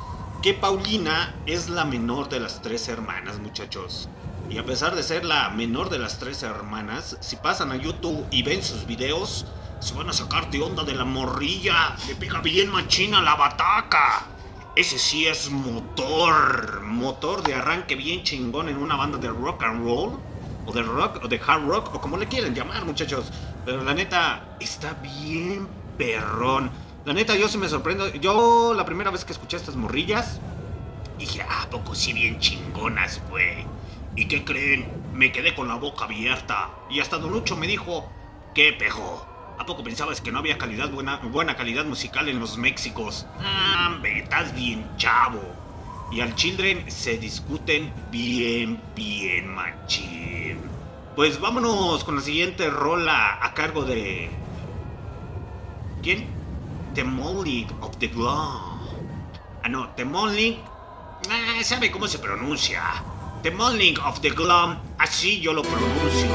que 0.42 0.54
Paulina 0.54 1.36
es 1.46 1.70
la 1.70 1.86
menor 1.86 2.30
de 2.30 2.40
las 2.40 2.62
tres 2.62 2.88
hermanas, 2.88 3.40
muchachos. 3.40 4.10
Y 4.50 4.58
a 4.58 4.66
pesar 4.66 4.96
de 4.96 5.04
ser 5.04 5.24
la 5.26 5.50
menor 5.50 5.90
de 5.90 6.00
las 6.00 6.20
tres 6.20 6.44
hermanas, 6.44 7.18
si 7.22 7.38
pasan 7.38 7.72
a 7.72 7.76
YouTube 7.76 8.26
y 8.30 8.44
ven 8.44 8.64
sus 8.64 8.86
videos, 8.86 9.46
se 9.84 9.94
van 9.96 10.10
a 10.10 10.14
sacar 10.14 10.50
de 10.50 10.62
onda 10.62 10.84
de 10.84 10.96
la 10.96 11.04
morrilla. 11.04 11.96
Le 12.08 12.16
pega 12.16 12.40
bien 12.40 12.72
machina 12.72 13.22
la 13.22 13.36
bataca. 13.36 14.26
Ese 14.76 14.98
sí 14.98 15.28
es 15.28 15.52
motor. 15.52 16.82
Motor 16.84 17.44
de 17.44 17.54
arranque 17.54 17.96
bien 17.96 18.24
chingón 18.24 18.70
en 18.70 18.78
una 18.78 18.96
banda 18.96 19.18
de 19.18 19.28
rock 19.28 19.64
and 19.64 19.84
roll. 19.84 20.20
O 20.66 20.72
de 20.72 20.82
rock, 20.82 21.20
o 21.22 21.28
de 21.28 21.42
hard 21.46 21.68
rock, 21.68 21.94
o 21.94 22.00
como 22.00 22.16
le 22.16 22.28
quieren 22.28 22.56
llamar, 22.56 22.86
muchachos. 22.86 23.32
Pero 23.66 23.84
la 23.84 23.94
neta, 23.94 24.56
está 24.62 24.94
bien 24.94 25.68
perrón. 25.98 26.72
La 27.04 27.14
neta, 27.14 27.36
yo 27.36 27.50
sí 27.50 27.58
me 27.58 27.68
sorprendo. 27.68 28.08
Yo, 28.16 28.74
la 28.74 28.86
primera 28.86 29.12
vez 29.12 29.26
que 29.26 29.34
escuché 29.34 29.58
estas 29.58 29.76
morrillas, 29.76 30.40
dije, 31.20 31.42
ah, 31.42 31.64
¿a 31.64 31.70
poco 31.70 31.94
sí 31.94 32.14
bien 32.14 32.40
chingonas, 32.40 33.22
güey. 33.30 33.66
¿Y 34.16 34.30
qué 34.30 34.46
creen? 34.46 34.88
Me 35.14 35.34
quedé 35.34 35.54
con 35.54 35.68
la 35.68 35.76
boca 35.76 36.06
abierta. 36.06 36.70
Y 36.90 37.02
hasta 37.02 37.18
Don 37.18 37.34
Lucho 37.34 37.58
me 37.58 37.68
dijo, 37.68 38.10
¿qué 38.56 38.72
pejo? 38.72 39.33
¿A 39.58 39.66
poco 39.66 39.84
pensabas 39.84 40.20
que 40.20 40.32
no 40.32 40.40
había 40.40 40.58
calidad 40.58 40.90
buena, 40.90 41.18
buena 41.18 41.56
calidad 41.56 41.86
musical 41.86 42.28
en 42.28 42.40
los 42.40 42.58
Méxicos? 42.58 43.26
Ah, 43.40 43.98
estás 44.04 44.54
bien 44.56 44.86
chavo. 44.98 45.42
Y 46.12 46.22
al 46.22 46.36
Children 46.36 46.92
se 46.92 47.18
discuten 47.18 47.92
bien, 48.12 48.82
bien 48.96 49.54
machín. 49.54 50.60
Pues 51.16 51.40
vámonos 51.40 52.04
con 52.04 52.16
la 52.16 52.22
siguiente 52.22 52.70
rola 52.70 53.40
a 53.42 53.54
cargo 53.54 53.84
de... 53.84 54.30
¿Quién? 56.02 56.28
The 56.96 57.04
Molly 57.04 57.68
of 57.82 57.98
the 57.98 58.08
Glove. 58.08 58.74
Ah, 59.64 59.70
no, 59.70 59.90
The 59.96 60.06
Molly... 60.06 60.60
Ah, 61.30 61.64
¿Sabe 61.64 61.90
cómo 61.90 62.08
se 62.08 62.20
pronuncia? 62.20 62.82
The 63.44 63.52
Molly 63.52 63.96
of 64.06 64.20
the 64.22 64.30
Glove, 64.30 64.78
así 64.98 65.40
yo 65.40 65.54
lo 65.54 65.62
pronuncio. 65.62 66.30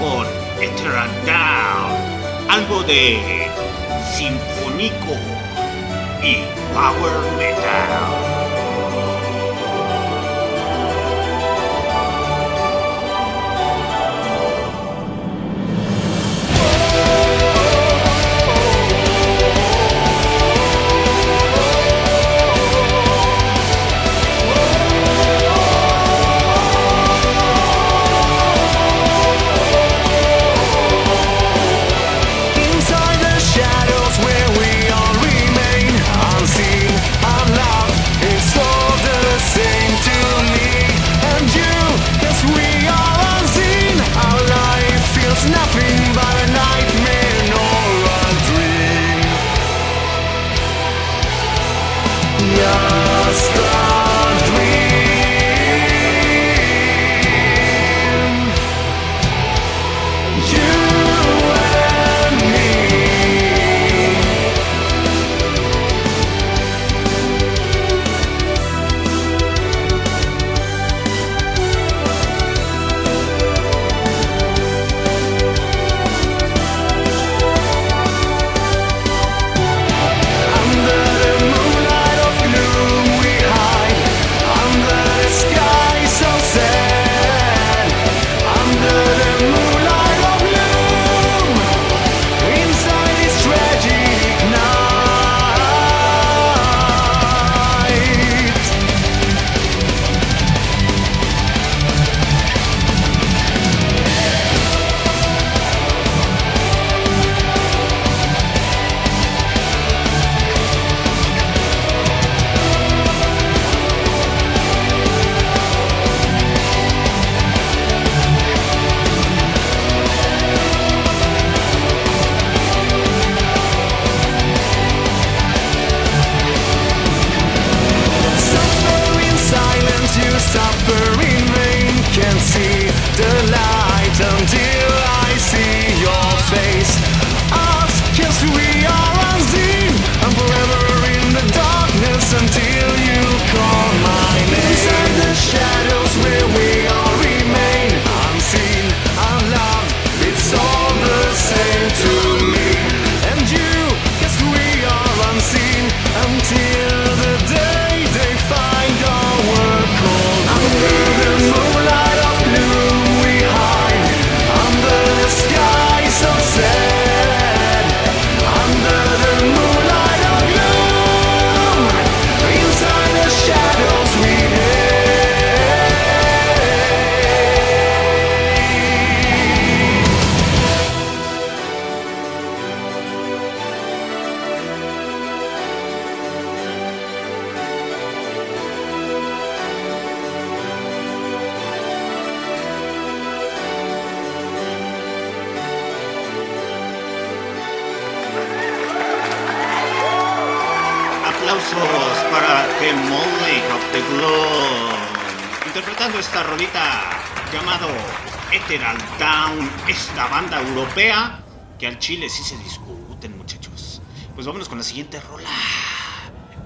Con 0.00 0.26
Eternal 0.62 1.10
Down. 1.24 2.25
Algo 2.48 2.82
de... 2.84 3.50
Sinfónico. 4.14 5.16
Y 6.22 6.42
Power 6.74 7.12
Metal. 7.36 8.35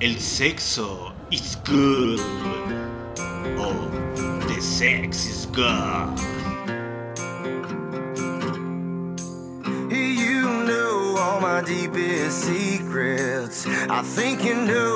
El 0.03 0.17
sexo 0.17 1.13
is 1.31 1.57
good. 1.57 2.19
Oh, 3.59 3.91
the 4.49 4.59
sex 4.63 5.27
is 5.27 5.45
good. 5.45 6.19
You 9.91 10.41
know 10.65 11.17
all 11.19 11.39
my 11.43 11.61
deepest 11.61 12.45
secrets. 12.45 13.67
I 13.67 14.01
think 14.01 14.43
you 14.43 14.55
know 14.55 14.90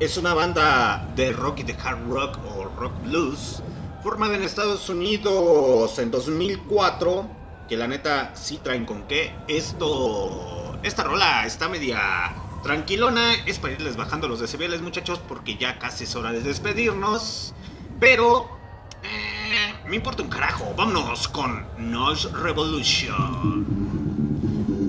es 0.00 0.16
una 0.16 0.34
banda 0.34 1.08
de 1.16 1.32
rock 1.32 1.60
y 1.60 1.62
de 1.62 1.74
hard 1.74 2.08
rock 2.08 2.38
o 2.54 2.64
rock 2.78 2.92
blues 3.04 3.62
formada 4.02 4.36
en 4.36 4.42
Estados 4.42 4.88
Unidos 4.88 5.98
en 5.98 6.10
2004 6.10 7.28
que 7.68 7.76
la 7.76 7.88
neta 7.88 8.30
sí 8.34 8.60
traen 8.62 8.84
con 8.84 9.02
qué. 9.04 9.34
Esto 9.48 10.78
esta 10.82 11.02
rola 11.04 11.46
está 11.46 11.68
media 11.68 12.34
tranquilona 12.62 13.34
es 13.46 13.58
para 13.58 13.74
irles 13.74 13.96
bajando 13.96 14.28
los 14.28 14.40
decibeles 14.40 14.82
muchachos 14.82 15.20
porque 15.26 15.56
ya 15.56 15.78
casi 15.78 16.04
es 16.04 16.14
hora 16.14 16.32
de 16.32 16.40
despedirnos 16.40 17.54
pero 17.98 18.56
eh, 19.02 19.74
me 19.88 19.96
importa 19.96 20.22
un 20.22 20.28
carajo. 20.28 20.74
Vámonos 20.76 21.28
con 21.28 21.64
Noise 21.78 22.28
Revolution. 22.32 23.66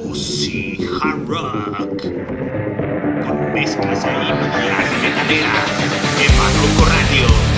O 0.04 0.16
sí 0.16 0.78
hard 1.02 1.28
rock. 1.28 2.02
Con 2.02 3.54
mezclas 3.54 4.04
ahí. 4.06 4.47
Canela 5.28 5.62
Radio. 6.88 7.57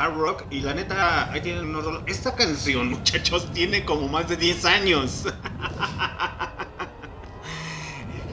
Hard 0.00 0.16
rock, 0.16 0.44
y 0.50 0.60
la 0.60 0.74
neta, 0.74 1.30
ahí 1.30 1.40
tienen 1.40 1.66
unos 1.66 1.84
rolos. 1.84 2.02
Esta 2.06 2.34
canción, 2.34 2.88
muchachos, 2.90 3.52
tiene 3.52 3.84
como 3.84 4.08
más 4.08 4.28
de 4.28 4.36
10 4.36 4.64
años. 4.64 5.24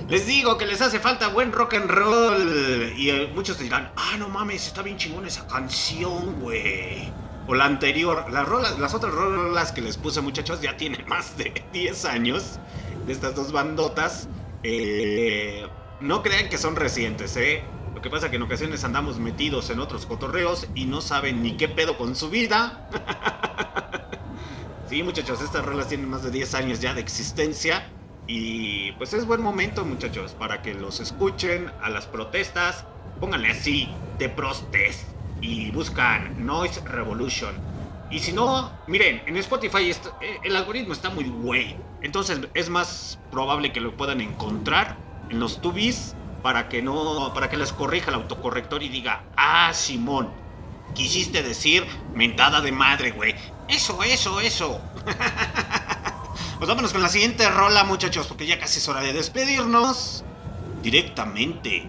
Les 0.10 0.26
digo 0.26 0.58
que 0.58 0.66
les 0.66 0.80
hace 0.80 1.02
falta 1.02 1.28
buen 1.28 1.52
rock 1.52 1.74
and 1.74 1.92
roll. 1.92 2.94
Y 2.96 3.10
eh, 3.10 3.30
muchos 3.36 3.60
dirán, 3.60 3.92
ah, 3.98 4.16
no 4.18 4.30
mames, 4.30 4.66
está 4.66 4.82
bien 4.82 4.96
chingón 4.96 5.26
esa 5.26 5.46
canción, 5.48 6.40
güey. 6.40 7.12
O 7.46 7.54
la 7.54 7.66
anterior, 7.66 8.26
las, 8.32 8.48
rolas, 8.48 8.80
las 8.80 8.94
otras 8.94 9.14
rolas 9.14 9.74
que 9.74 9.82
les 9.82 9.98
puse, 9.98 10.22
muchachos, 10.22 10.62
ya 10.62 10.78
tienen 10.78 11.06
más 11.10 11.38
de 11.38 11.62
10 11.74 12.06
años. 12.06 12.58
De 13.06 13.12
estas 13.12 13.36
dos 13.36 13.52
bandotas. 13.52 14.30
Eh, 14.64 15.68
no 16.00 16.24
crean 16.24 16.48
que 16.48 16.58
son 16.58 16.78
recientes, 16.78 17.36
¿eh? 17.36 17.64
Lo 17.98 18.04
que 18.04 18.12
pasa 18.12 18.30
que 18.30 18.36
en 18.36 18.44
ocasiones 18.44 18.84
andamos 18.84 19.18
metidos 19.18 19.72
en 19.72 19.80
otros 19.80 20.06
cotorreos 20.06 20.68
y 20.76 20.86
no 20.86 21.02
saben 21.02 21.42
ni 21.42 21.54
qué 21.58 21.68
pedo 21.68 21.98
con 21.98 22.16
su 22.16 22.30
vida. 22.30 22.88
sí, 24.88 25.02
muchachos, 25.02 25.42
estas 25.42 25.66
rolas 25.66 25.88
tienen 25.88 26.08
más 26.08 26.22
de 26.22 26.30
10 26.30 26.54
años 26.54 26.80
ya 26.80 26.94
de 26.94 27.02
existencia. 27.02 27.90
Y 28.28 28.92
pues 29.00 29.14
es 29.14 29.26
buen 29.26 29.42
momento, 29.42 29.84
muchachos, 29.84 30.34
para 30.34 30.62
que 30.62 30.76
los 30.76 31.00
escuchen 31.00 31.72
a 31.82 31.90
las 31.90 32.06
protestas. 32.06 32.86
Pónganle 33.20 33.50
así, 33.50 33.90
de 34.20 34.30
protest. 34.30 35.10
Y 35.42 35.72
buscan 35.72 36.46
Noise 36.46 36.82
Revolution. 36.82 37.56
Y 38.12 38.20
si 38.20 38.32
no, 38.32 38.72
miren, 38.86 39.24
en 39.26 39.38
Spotify 39.38 39.90
eh, 39.90 40.40
el 40.44 40.56
algoritmo 40.56 40.94
está 40.94 41.10
muy 41.10 41.24
güey. 41.24 41.76
Entonces 42.04 42.42
es 42.54 42.70
más 42.70 43.18
probable 43.32 43.74
que 43.74 43.82
lo 43.82 43.98
puedan 43.98 44.22
encontrar 44.22 44.98
en 45.32 45.40
los 45.40 45.62
tubis 45.62 46.14
para 46.42 46.70
que 46.70 46.82
no, 46.82 47.34
para 47.34 47.50
que 47.50 47.58
les 47.58 47.74
corrija 47.74 48.10
el 48.10 48.16
autocorrector 48.16 48.84
y 48.84 48.90
diga, 48.90 49.24
ah, 49.36 49.72
Simón, 49.74 50.30
quisiste 50.94 51.44
decir 51.44 51.86
mentada 52.14 52.62
de 52.62 52.72
madre, 52.72 53.12
güey. 53.12 53.36
Eso, 53.68 54.04
eso, 54.04 54.40
eso. 54.40 54.80
Pues 56.58 56.68
vámonos 56.68 56.92
con 56.92 57.04
la 57.04 57.10
siguiente 57.10 57.48
rola, 57.52 57.84
muchachos, 57.84 58.26
porque 58.26 58.48
ya 58.48 58.60
casi 58.60 58.80
es 58.80 58.88
hora 58.88 59.02
de 59.02 59.14
despedirnos. 59.14 60.24
Directamente. 60.82 61.88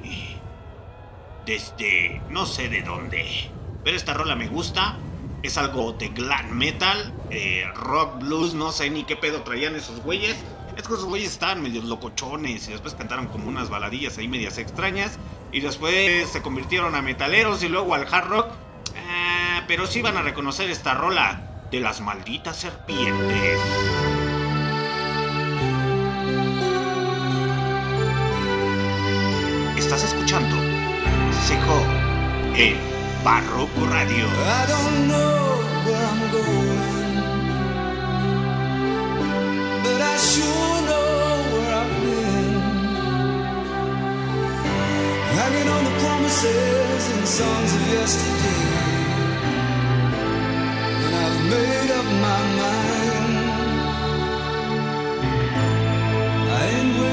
Desde 1.47 2.21
no 2.29 2.45
sé 2.45 2.69
de 2.69 2.83
dónde. 2.83 3.51
Pero 3.83 3.97
esta 3.97 4.13
rola 4.13 4.37
me 4.37 4.47
gusta. 4.47 4.99
Es 5.43 5.57
algo 5.57 5.93
de 5.93 6.09
glam 6.09 6.51
metal, 6.51 7.15
eh, 7.31 7.65
rock, 7.77 8.19
blues, 8.19 8.53
no 8.53 8.71
sé 8.71 8.91
ni 8.91 9.05
qué 9.05 9.17
pedo 9.17 9.43
traían 9.43 9.75
esos 9.75 10.03
güeyes. 10.03 10.37
Es 10.79 10.87
que 10.87 10.95
esos 10.95 11.07
güeyes 11.07 11.33
estaban 11.33 11.61
medios 11.61 11.87
locochones 11.87 12.69
y 12.69 12.71
después 12.71 12.95
cantaron 12.95 13.27
como 13.27 13.49
unas 13.49 13.69
baladillas 13.69 14.17
ahí 14.17 14.29
medias 14.29 14.59
extrañas. 14.59 15.19
Y 15.51 15.59
después 15.59 16.31
se 16.31 16.41
convirtieron 16.41 16.95
a 16.95 17.03
metaleros 17.03 17.65
y 17.65 17.69
luego 17.69 17.97
al 17.97 18.07
hard 18.07 18.29
rock. 18.29 18.47
Ah, 18.97 19.65
pero 19.67 19.89
sí 19.89 20.03
van 20.03 20.17
a 20.17 20.23
reconocer 20.23 20.71
esta 20.71 20.95
rola 20.95 21.65
de 21.73 21.81
las 21.81 22.01
malditas 22.01 22.59
serpientes. 22.59 23.59
Estás 29.77 30.05
escuchando 30.05 30.55
Sejo 31.45 31.83
en 32.55 32.77
Barroco 33.25 33.85
Radio. 33.91 34.27
I 34.27 34.67
don't 34.69 35.09
know 35.09 35.59
where 35.87 37.08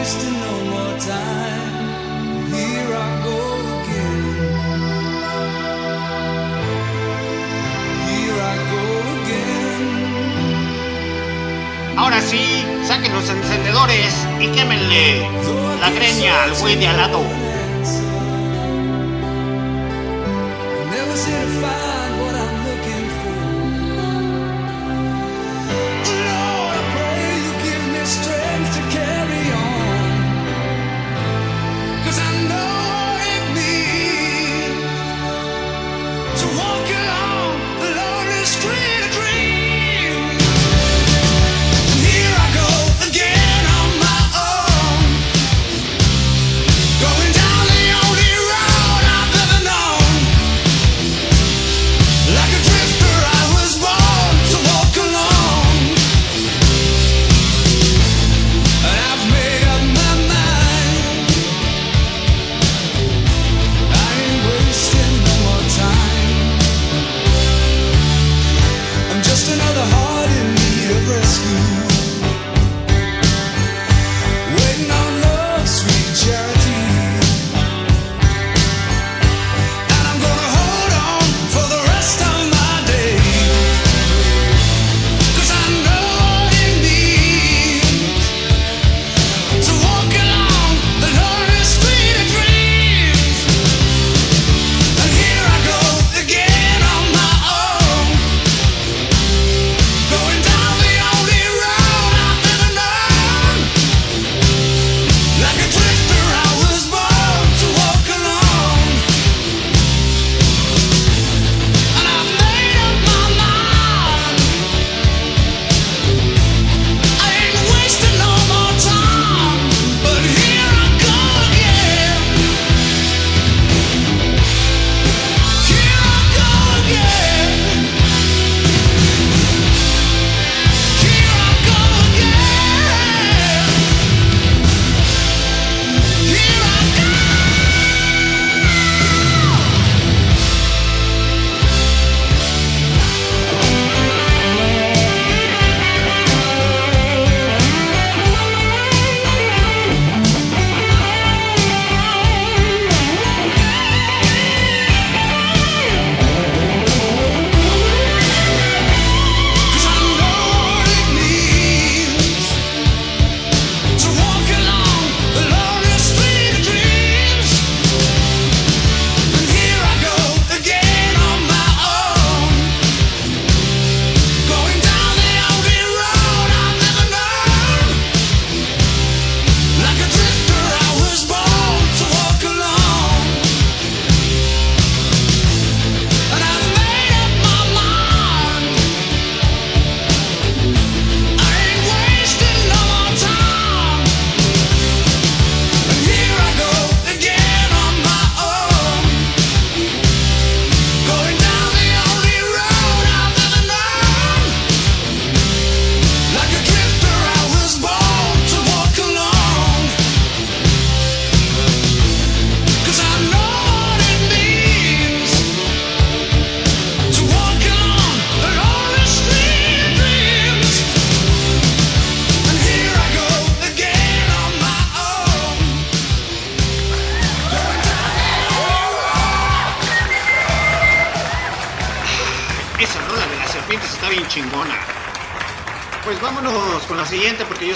wasting 0.05 0.39
no 0.39 0.55
more 0.71 0.99
time. 0.99 1.73
Here 2.53 2.93
I 2.93 3.23
go 3.23 3.54
Ahora 12.25 12.37
sí, 12.39 12.65
saquen 12.83 13.13
los 13.13 13.29
encendedores 13.29 14.25
y 14.39 14.47
quémenle 14.47 15.29
la 15.79 15.91
greña 15.91 16.45
al 16.45 16.55
güey 16.55 16.75
de 16.75 16.87
al 16.87 16.97
lado. 16.97 17.44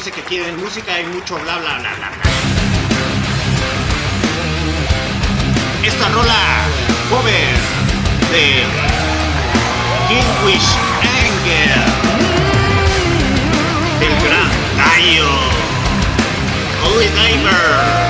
que 0.06 0.22
tienen 0.22 0.56
música, 0.64 0.94
hay 0.94 1.06
mucho 1.08 1.36
bla 1.36 1.58
bla 1.58 1.78
bla 1.80 1.94
bla. 1.94 2.10
bla. 2.10 2.32
Esta 5.84 6.08
rola 6.10 6.64
cover 7.10 7.58
de 8.32 8.64
Kingwish 10.08 10.70
Anger 11.04 11.84
del 14.00 14.16
gran 14.24 14.52
Dio 14.96 15.28
Holy 16.86 17.08
Diver. 17.08 18.09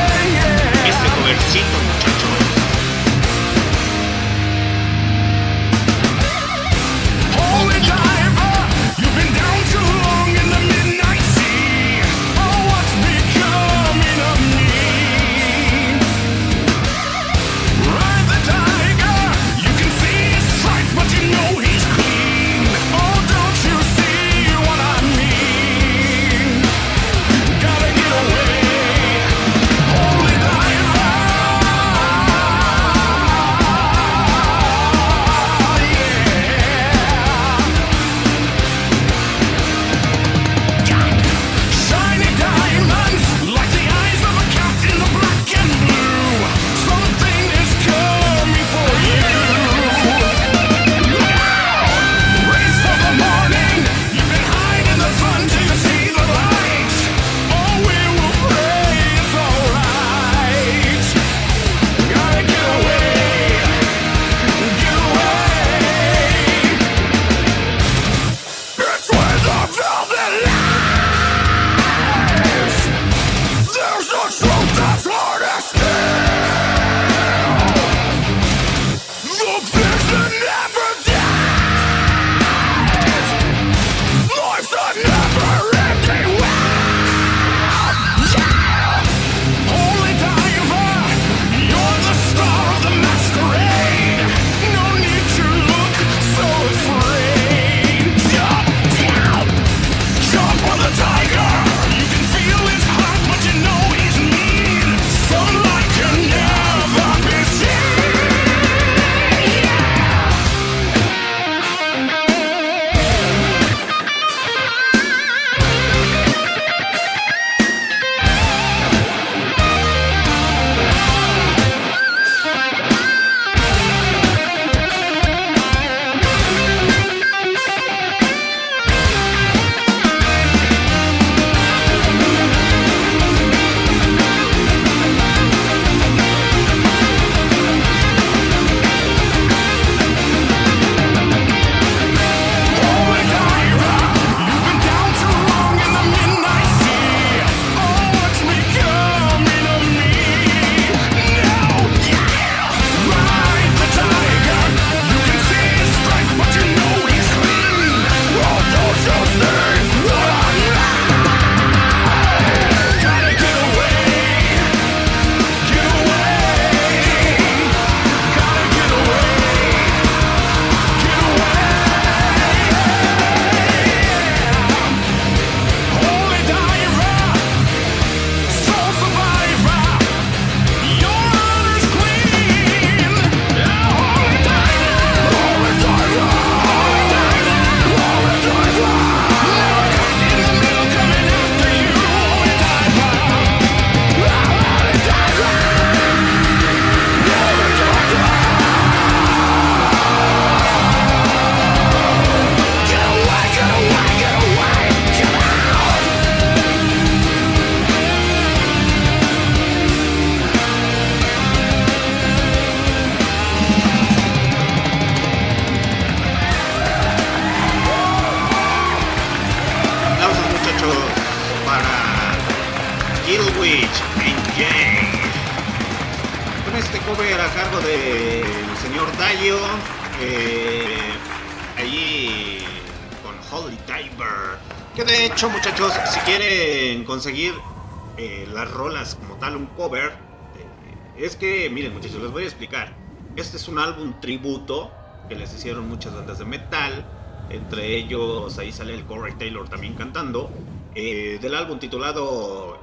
un 243.69 243.79
álbum 243.79 244.13
tributo 244.19 244.91
que 245.27 245.35
les 245.35 245.53
hicieron 245.53 245.87
muchas 245.87 246.13
bandas 246.13 246.39
de 246.39 246.45
metal. 246.45 247.05
Entre 247.49 247.95
ellos, 247.97 248.57
ahí 248.57 248.71
sale 248.71 248.93
el 248.93 249.05
Corey 249.05 249.33
Taylor 249.35 249.69
también 249.69 249.93
cantando. 249.93 250.49
Eh, 250.95 251.37
del 251.41 251.55
álbum 251.55 251.79
titulado 251.79 252.77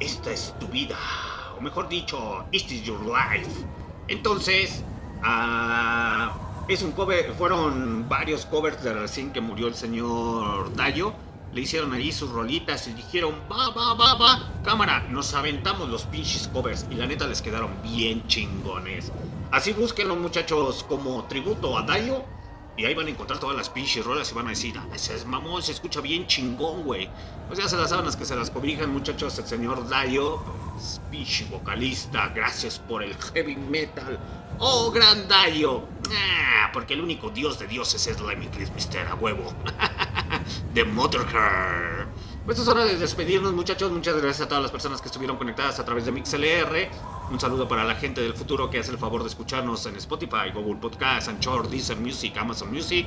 Esta 0.00 0.32
es 0.32 0.54
tu 0.58 0.66
vida. 0.68 0.96
O 1.58 1.60
mejor 1.60 1.88
dicho, 1.88 2.44
This 2.50 2.72
is 2.72 2.82
your 2.82 3.00
life. 3.04 3.50
Entonces, 4.08 4.82
ah, 5.22 6.32
es 6.68 6.82
un 6.82 6.92
cover. 6.92 7.32
Fueron 7.34 8.08
varios 8.08 8.46
covers 8.46 8.82
de 8.82 8.92
recién 8.94 9.32
que 9.32 9.40
murió 9.40 9.68
el 9.68 9.74
señor 9.74 10.74
Dallo. 10.74 11.12
Le 11.52 11.62
hicieron 11.62 11.92
ahí 11.92 12.12
sus 12.12 12.30
rolitas 12.30 12.86
y 12.86 12.92
dijeron, 12.92 13.34
va, 13.50 13.70
va, 13.70 13.94
va, 13.94 14.14
va, 14.14 14.52
cámara, 14.62 15.00
nos 15.10 15.34
aventamos 15.34 15.88
los 15.88 16.04
pinches 16.04 16.46
covers 16.46 16.86
y 16.88 16.94
la 16.94 17.06
neta 17.06 17.26
les 17.26 17.42
quedaron 17.42 17.70
bien 17.82 18.24
chingones. 18.28 19.10
Así 19.50 19.72
busquen 19.72 20.08
los 20.08 20.18
muchachos 20.18 20.84
como 20.88 21.24
tributo 21.24 21.76
a 21.76 21.82
Dayo. 21.82 22.24
Y 22.76 22.84
ahí 22.86 22.94
van 22.94 23.08
a 23.08 23.10
encontrar 23.10 23.38
todas 23.38 23.56
las 23.56 23.68
pinches 23.68 24.04
rolas 24.06 24.30
y 24.30 24.34
van 24.34 24.46
a 24.46 24.50
decir, 24.50 24.74
ah, 24.78 24.86
ese 24.94 25.14
es 25.14 25.26
mamón, 25.26 25.62
se 25.62 25.72
escucha 25.72 26.00
bien 26.00 26.26
chingón, 26.26 26.84
güey. 26.84 27.10
Pues 27.46 27.58
ya 27.58 27.68
se 27.68 27.76
las 27.76 27.90
saben 27.90 28.06
las 28.06 28.16
que 28.16 28.24
se 28.24 28.34
las 28.36 28.50
cobijan, 28.50 28.90
muchachos, 28.90 29.38
el 29.38 29.46
señor 29.46 29.86
Dayo, 29.88 30.38
pues, 30.72 31.00
pinche 31.10 31.44
vocalista, 31.46 32.28
gracias 32.28 32.78
por 32.78 33.02
el 33.02 33.14
heavy 33.16 33.56
metal. 33.56 34.18
¡Oh, 34.58 34.90
gran 34.90 35.28
Dayo! 35.28 35.84
Ah, 36.10 36.70
porque 36.72 36.94
el 36.94 37.02
único 37.02 37.28
dios 37.28 37.58
de 37.58 37.66
dioses 37.66 38.06
es 38.06 38.20
Lemmy 38.20 38.46
Chris 38.46 38.70
Mister, 38.72 39.06
a 39.06 39.14
huevo. 39.14 39.52
De 40.72 40.84
Motorhead. 40.84 42.06
Pues 42.46 42.58
es 42.58 42.66
hora 42.68 42.84
de 42.84 42.96
despedirnos, 42.96 43.52
muchachos. 43.52 43.92
Muchas 43.92 44.16
gracias 44.16 44.46
a 44.46 44.48
todas 44.48 44.62
las 44.62 44.72
personas 44.72 45.00
que 45.00 45.08
estuvieron 45.08 45.36
conectadas 45.36 45.78
a 45.78 45.84
través 45.84 46.06
de 46.06 46.12
MixLR. 46.12 46.90
Un 47.30 47.38
saludo 47.38 47.68
para 47.68 47.84
la 47.84 47.94
gente 47.94 48.22
del 48.22 48.32
futuro 48.32 48.70
que 48.70 48.78
hace 48.78 48.90
el 48.90 48.98
favor 48.98 49.22
de 49.22 49.28
escucharnos 49.28 49.84
en 49.86 49.96
Spotify, 49.96 50.50
Google 50.52 50.76
Podcast, 50.76 51.28
Anchor, 51.28 51.68
Deezer 51.68 51.98
Music, 51.98 52.36
Amazon 52.38 52.72
Music 52.72 53.06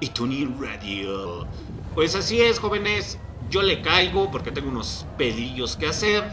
y 0.00 0.08
TuneIn 0.08 0.60
Radio. 0.60 1.46
Pues 1.94 2.14
así 2.14 2.42
es, 2.42 2.58
jóvenes. 2.58 3.18
Yo 3.50 3.62
le 3.62 3.80
caigo 3.80 4.30
porque 4.30 4.52
tengo 4.52 4.68
unos 4.68 5.06
pedillos 5.16 5.76
que 5.76 5.88
hacer. 5.88 6.24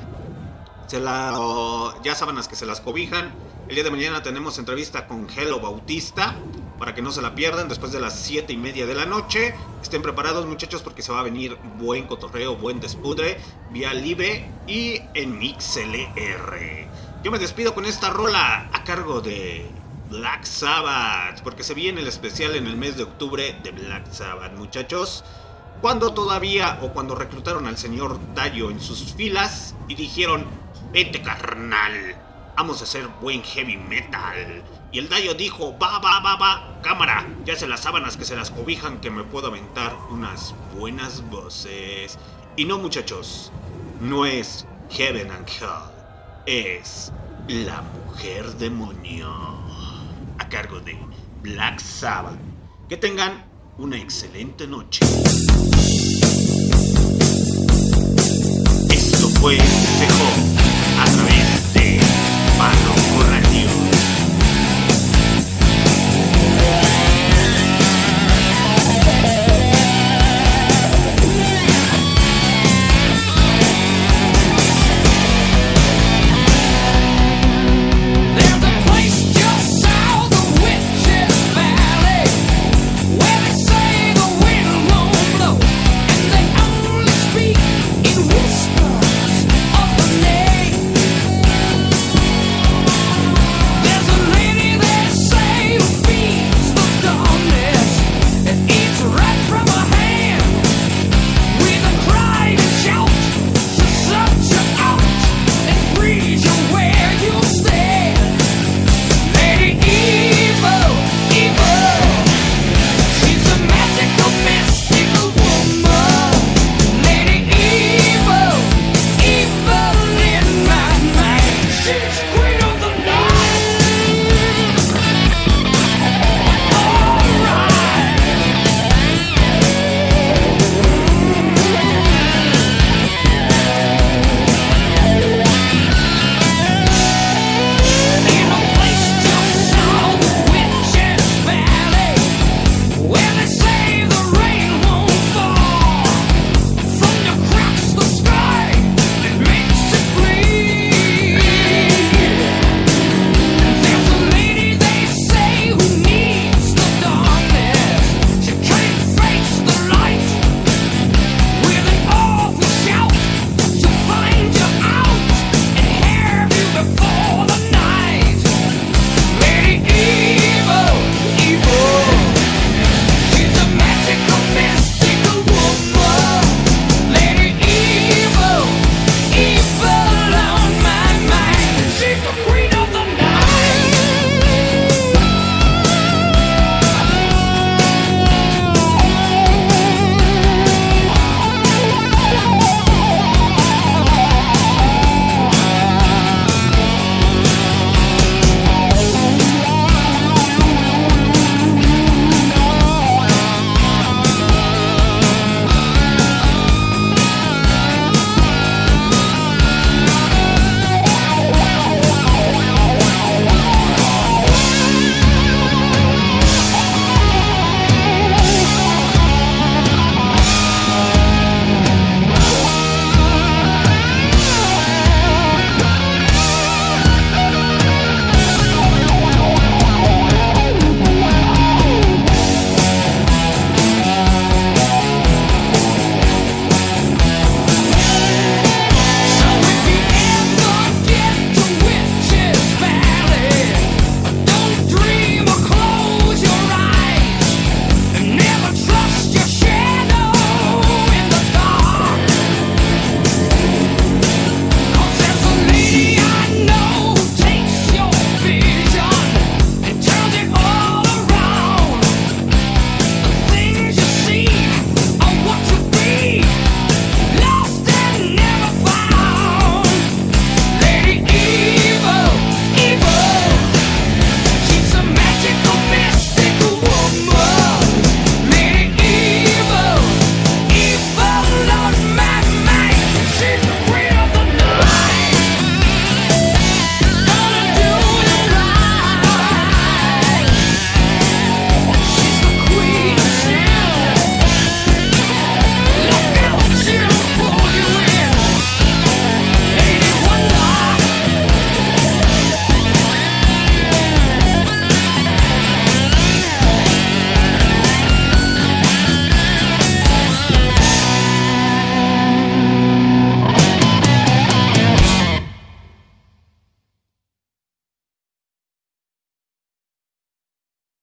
Se 0.87 0.99
la, 0.99 1.95
ya 2.03 2.15
sábanas 2.15 2.49
que 2.49 2.55
se 2.55 2.65
las 2.65 2.81
cobijan. 2.81 3.31
El 3.71 3.75
día 3.75 3.85
de 3.85 3.91
mañana 3.91 4.21
tenemos 4.21 4.59
entrevista 4.59 5.07
con 5.07 5.29
Hello 5.29 5.61
Bautista. 5.61 6.35
Para 6.77 6.93
que 6.93 7.01
no 7.01 7.09
se 7.09 7.21
la 7.21 7.33
pierdan 7.35 7.69
después 7.69 7.93
de 7.93 8.01
las 8.01 8.19
7 8.19 8.51
y 8.51 8.57
media 8.57 8.85
de 8.85 8.93
la 8.93 9.05
noche. 9.05 9.55
Estén 9.81 10.01
preparados 10.01 10.45
muchachos 10.45 10.81
porque 10.81 11.01
se 11.01 11.13
va 11.13 11.21
a 11.21 11.23
venir 11.23 11.57
buen 11.79 12.05
cotorreo, 12.05 12.57
buen 12.57 12.81
despudre. 12.81 13.37
Vía 13.69 13.93
Live 13.93 14.45
y 14.67 14.99
en 15.13 15.39
MixLR. 15.39 16.89
Yo 17.23 17.31
me 17.31 17.39
despido 17.39 17.73
con 17.73 17.85
esta 17.85 18.09
rola 18.09 18.69
a 18.73 18.83
cargo 18.83 19.21
de 19.21 19.65
Black 20.09 20.43
Sabbath. 20.43 21.41
Porque 21.41 21.63
se 21.63 21.73
viene 21.73 22.01
el 22.01 22.07
especial 22.09 22.57
en 22.57 22.67
el 22.67 22.75
mes 22.75 22.97
de 22.97 23.03
octubre 23.03 23.55
de 23.63 23.71
Black 23.71 24.11
Sabbath 24.11 24.51
muchachos. 24.57 25.23
Cuando 25.79 26.13
todavía 26.13 26.77
o 26.81 26.91
cuando 26.91 27.15
reclutaron 27.15 27.67
al 27.67 27.77
señor 27.77 28.19
Dayo 28.35 28.69
en 28.69 28.81
sus 28.81 29.13
filas 29.13 29.75
y 29.87 29.95
dijeron, 29.95 30.45
vete 30.91 31.21
carnal, 31.21 32.20
vamos 32.61 32.79
a 32.81 32.83
hacer 32.83 33.07
buen 33.19 33.41
heavy 33.41 33.75
metal. 33.75 34.61
Y 34.91 34.99
el 34.99 35.09
Dayo 35.09 35.33
dijo, 35.33 35.75
va, 35.79 35.97
va, 35.97 36.19
va, 36.19 36.35
va, 36.35 36.79
cámara, 36.83 37.27
ya 37.43 37.55
se 37.55 37.67
las 37.67 37.79
sábanas 37.79 38.17
que 38.17 38.23
se 38.23 38.35
las 38.35 38.51
cobijan 38.51 39.01
que 39.01 39.09
me 39.09 39.23
puedo 39.23 39.47
aventar 39.47 39.97
unas 40.11 40.53
buenas 40.77 41.27
voces. 41.31 42.19
Y 42.57 42.65
no 42.65 42.77
muchachos, 42.77 43.51
no 43.99 44.27
es 44.27 44.67
Heaven 44.91 45.31
and 45.31 45.49
Hell, 45.49 45.89
es 46.45 47.11
la 47.47 47.81
mujer 47.81 48.45
demonio. 48.57 49.27
A 50.37 50.47
cargo 50.47 50.79
de 50.81 50.95
Black 51.41 51.79
Sabbath. 51.79 52.37
Que 52.87 52.95
tengan 52.95 53.43
una 53.79 53.97
excelente 53.97 54.67
noche. 54.67 55.03
Esto 58.87 59.29
fue 59.39 59.57
Sejo 59.57 60.27
a 60.99 61.05
través 61.05 61.50
smile 62.61 63.10